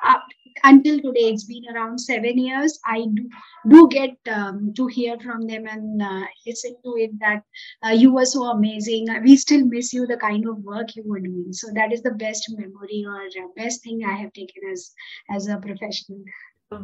uh, 0.04 0.20
until 0.63 0.98
today 0.98 1.32
it's 1.32 1.46
been 1.46 1.63
around 1.74 2.00
seven 2.00 2.38
years. 2.38 2.80
I 2.86 3.06
do, 3.13 3.30
do 3.70 3.88
get 3.89 4.17
um, 4.32 4.74
to 4.76 4.88
hear 4.88 5.17
from 5.20 5.48
them 5.48 5.65
and 5.67 6.02
uh, 6.02 6.26
listen 6.46 6.76
to 6.84 6.96
it 6.98 7.12
that 7.20 7.43
uh, 7.86 7.91
you 7.91 8.13
were 8.13 8.26
so 8.26 8.46
amazing. 8.46 9.08
We 9.24 9.36
still 9.38 9.65
miss 9.65 9.93
you 9.93 10.08
the 10.08 10.17
kind 10.17 10.48
of 10.48 10.58
work 10.60 10.96
you 10.96 11.04
were 11.06 11.20
doing. 11.20 11.52
So 11.52 11.67
that 11.74 11.91
is 11.93 12.02
the 12.02 12.12
best 12.12 12.46
memory 12.50 13.06
or 13.08 13.22
uh, 13.22 13.48
best 13.56 13.84
thing 13.84 14.02
i 14.08 14.13
have 14.13 14.34
taken 14.34 14.70
as 14.72 14.91
as 15.30 15.48
a 15.48 15.58
professional. 15.58 16.24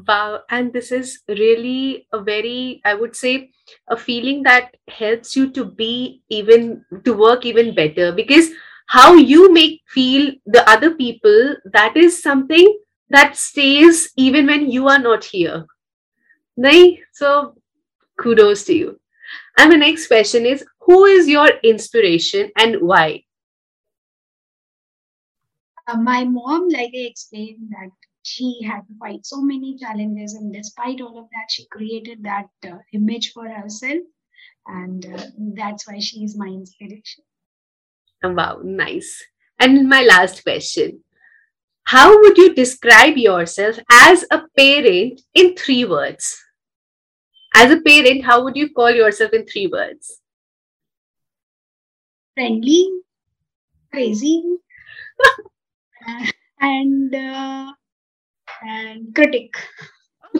Wow. 0.07 0.41
And 0.49 0.71
this 0.71 0.91
is 0.91 1.19
really 1.27 2.07
a 2.13 2.21
very 2.21 2.81
i 2.85 2.93
would 2.93 3.15
say 3.15 3.51
a 3.89 3.97
feeling 3.97 4.43
that 4.43 4.75
helps 4.89 5.35
you 5.35 5.49
to 5.51 5.65
be 5.65 6.21
even 6.29 6.85
to 7.05 7.13
work 7.13 7.45
even 7.45 7.75
better. 7.75 8.11
Because 8.11 8.49
how 8.87 9.13
you 9.13 9.51
make 9.53 9.81
feel 9.87 10.31
the 10.45 10.69
other 10.69 10.91
people 10.91 11.55
that 11.73 11.95
is 11.97 12.21
something 12.21 12.79
that 13.09 13.37
stays 13.37 14.11
even 14.17 14.47
when 14.47 14.69
you 14.69 14.87
are 14.87 14.99
not 14.99 15.23
here. 15.23 15.65
Nahi? 16.59 16.99
So 17.13 17.55
kudos 18.19 18.65
to 18.65 18.73
you. 18.73 18.99
And 19.57 19.71
the 19.71 19.77
next 19.77 20.07
question 20.07 20.45
is 20.45 20.65
Who 20.81 21.05
is 21.05 21.27
your 21.27 21.49
inspiration 21.63 22.51
and 22.57 22.81
why? 22.81 23.23
Uh, 25.87 25.97
my 25.97 26.23
mom, 26.23 26.69
like 26.69 26.91
I 26.95 27.07
explained, 27.09 27.69
that 27.71 27.89
she 28.23 28.61
had 28.63 28.81
to 28.87 28.97
fight 28.99 29.25
so 29.25 29.41
many 29.41 29.77
challenges, 29.77 30.33
and 30.33 30.53
despite 30.53 31.01
all 31.01 31.19
of 31.19 31.25
that, 31.31 31.51
she 31.51 31.65
created 31.67 32.23
that 32.23 32.47
uh, 32.65 32.77
image 32.93 33.33
for 33.33 33.49
herself, 33.49 33.99
and 34.65 35.05
uh, 35.05 35.23
that's 35.55 35.85
why 35.85 35.99
she 35.99 36.23
is 36.23 36.37
my 36.37 36.47
inspiration. 36.47 37.25
Wow, 38.23 38.61
nice. 38.63 39.21
And 39.59 39.89
my 39.89 40.03
last 40.03 40.43
question 40.43 41.03
how 41.85 42.19
would 42.21 42.37
you 42.37 42.53
describe 42.53 43.17
yourself 43.17 43.77
as 43.91 44.25
a 44.31 44.41
parent 44.57 45.21
in 45.33 45.55
three 45.55 45.85
words? 45.85 46.41
As 47.55 47.71
a 47.71 47.81
parent, 47.81 48.23
how 48.23 48.43
would 48.43 48.55
you 48.55 48.73
call 48.73 48.89
yourself 48.89 49.33
in 49.33 49.45
three 49.45 49.67
words? 49.67 50.19
Friendly, 52.33 52.89
crazy, 53.91 54.43
and 56.59 57.13
uh, 57.13 57.71
and 58.63 59.13
critic. 59.13 59.53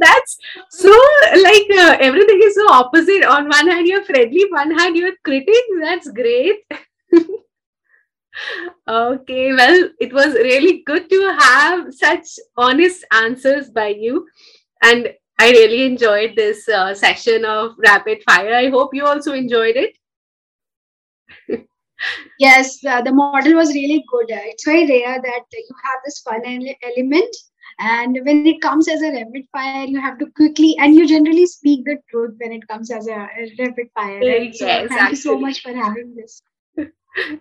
That's 0.00 0.38
so 0.70 0.90
like 0.90 1.70
uh, 1.78 1.96
everything 2.00 2.40
is 2.42 2.54
so 2.54 2.70
opposite. 2.70 3.24
On 3.24 3.48
one 3.48 3.68
hand, 3.68 3.86
you're 3.86 4.04
friendly, 4.04 4.44
one 4.50 4.70
hand, 4.78 4.96
you're 4.96 5.16
critic. 5.24 5.64
That's 5.80 6.10
great. 6.10 6.56
Okay, 8.90 9.52
well, 9.52 9.88
it 10.00 10.12
was 10.12 10.34
really 10.34 10.82
good 10.84 11.08
to 11.10 11.36
have 11.38 11.94
such 11.94 12.26
honest 12.56 13.04
answers 13.12 13.70
by 13.70 13.88
you. 13.88 14.26
And 14.82 15.10
I 15.38 15.50
really 15.52 15.84
enjoyed 15.84 16.34
this 16.34 16.68
uh, 16.68 16.92
session 16.92 17.44
of 17.44 17.76
rapid 17.78 18.24
fire. 18.24 18.52
I 18.52 18.68
hope 18.68 18.92
you 18.92 19.06
also 19.06 19.32
enjoyed 19.32 19.76
it. 19.76 19.96
yes, 22.40 22.84
uh, 22.84 23.00
the 23.02 23.12
model 23.12 23.54
was 23.54 23.72
really 23.72 24.04
good. 24.10 24.26
It's 24.28 24.64
very 24.64 24.88
rare 24.88 25.22
that 25.22 25.44
you 25.52 25.74
have 25.84 26.00
this 26.04 26.18
fun 26.18 26.42
element. 26.82 27.36
And 27.78 28.18
when 28.24 28.44
it 28.44 28.60
comes 28.60 28.88
as 28.88 29.02
a 29.02 29.12
rapid 29.12 29.44
fire, 29.52 29.84
you 29.84 30.00
have 30.00 30.18
to 30.18 30.26
quickly 30.34 30.74
and 30.80 30.96
you 30.96 31.06
generally 31.06 31.46
speak 31.46 31.84
the 31.84 31.98
truth 32.10 32.34
when 32.38 32.50
it 32.50 32.66
comes 32.66 32.90
as 32.90 33.06
a, 33.06 33.12
a 33.12 33.54
rapid 33.56 33.86
fire. 33.94 34.18
Right? 34.18 34.52
So 34.52 34.66
yes, 34.66 34.88
thank 34.88 35.10
you 35.10 35.16
so 35.16 35.38
much 35.38 35.62
for 35.62 35.72
having 35.72 36.16
this. 36.16 36.42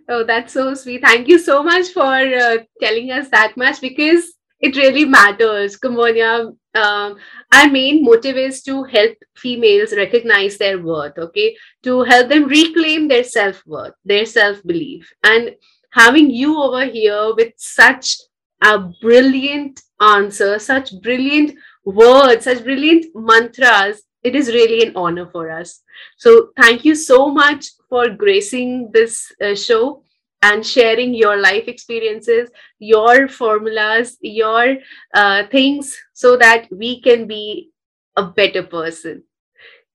Oh, 0.10 0.24
that's 0.24 0.54
so 0.54 0.74
sweet. 0.74 1.02
Thank 1.02 1.28
you 1.28 1.40
so 1.40 1.64
much 1.64 1.90
for 1.90 2.04
uh, 2.04 2.58
telling 2.82 3.12
us 3.12 3.30
that 3.30 3.56
much 3.56 3.82
because 3.82 4.34
it 4.60 4.76
really 4.76 5.06
matters. 5.06 5.78
Kamonia, 5.78 6.56
um, 6.76 7.16
our 7.54 7.70
main 7.70 8.04
motive 8.04 8.36
is 8.38 8.62
to 8.64 8.84
help 8.84 9.18
females 9.36 9.94
recognize 9.96 10.58
their 10.58 10.82
worth, 10.82 11.18
okay? 11.18 11.56
To 11.84 12.04
help 12.04 12.30
them 12.30 12.46
reclaim 12.46 13.08
their 13.08 13.24
self 13.24 13.64
worth, 13.66 13.94
their 14.06 14.26
self 14.26 14.62
belief. 14.64 15.12
And 15.24 15.56
having 15.92 16.30
you 16.30 16.58
over 16.62 16.86
here 16.86 17.34
with 17.36 17.54
such 17.58 18.18
a 18.62 18.80
brilliant 19.02 19.82
answer, 20.02 20.60
such 20.60 20.92
brilliant 21.02 21.58
words, 21.86 22.44
such 22.46 22.64
brilliant 22.64 23.06
mantras, 23.16 24.02
it 24.24 24.36
is 24.36 24.50
really 24.50 24.86
an 24.86 24.94
honor 24.96 25.28
for 25.28 25.50
us. 25.50 25.82
So, 26.18 26.50
thank 26.58 26.86
you 26.86 26.96
so 26.96 27.30
much 27.30 27.68
for 27.90 28.10
gracing 28.10 28.92
this 28.92 29.32
uh, 29.42 29.56
show 29.56 30.04
and 30.42 30.66
sharing 30.66 31.14
your 31.14 31.38
life 31.38 31.68
experiences, 31.68 32.50
your 32.80 33.28
formulas, 33.28 34.18
your 34.22 34.78
uh, 35.14 35.44
things, 35.52 35.98
so 36.14 36.38
that 36.38 36.68
we 36.72 37.02
can 37.02 37.28
be 37.28 37.72
a 38.16 38.24
better 38.24 38.64
person. 38.64 39.24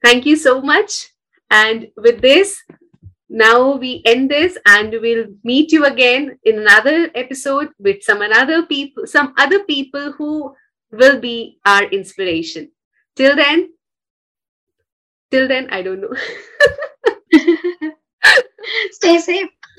Thank 0.02 0.26
you 0.26 0.36
so 0.36 0.60
much. 0.60 1.10
And 1.50 1.88
with 1.96 2.20
this, 2.20 2.62
now 3.28 3.76
we 3.76 4.02
end 4.04 4.30
this 4.30 4.58
and 4.66 4.94
we'll 5.00 5.26
meet 5.44 5.72
you 5.72 5.84
again 5.86 6.38
in 6.44 6.58
another 6.58 7.10
episode 7.14 7.70
with 7.78 8.02
some 8.02 8.22
another 8.22 8.66
people, 8.66 9.06
some 9.06 9.32
other 9.38 9.64
people 9.64 10.12
who 10.12 10.54
will 10.92 11.20
be 11.20 11.58
our 11.64 11.84
inspiration. 11.84 12.70
Till 13.16 13.34
then, 13.34 13.70
till 15.34 15.48
then, 15.48 15.68
I 15.70 15.82
don't 15.82 16.00
know. 16.00 16.14
Stay 18.92 19.18
safe. 19.18 19.48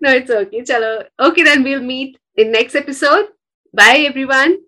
no, 0.00 0.10
it's 0.12 0.30
okay. 0.30 0.62
Chalo. 0.62 1.04
Okay, 1.20 1.42
then 1.42 1.62
we'll 1.62 1.82
meet 1.82 2.18
in 2.36 2.52
next 2.52 2.74
episode. 2.74 3.28
Bye, 3.72 4.04
everyone. 4.08 4.58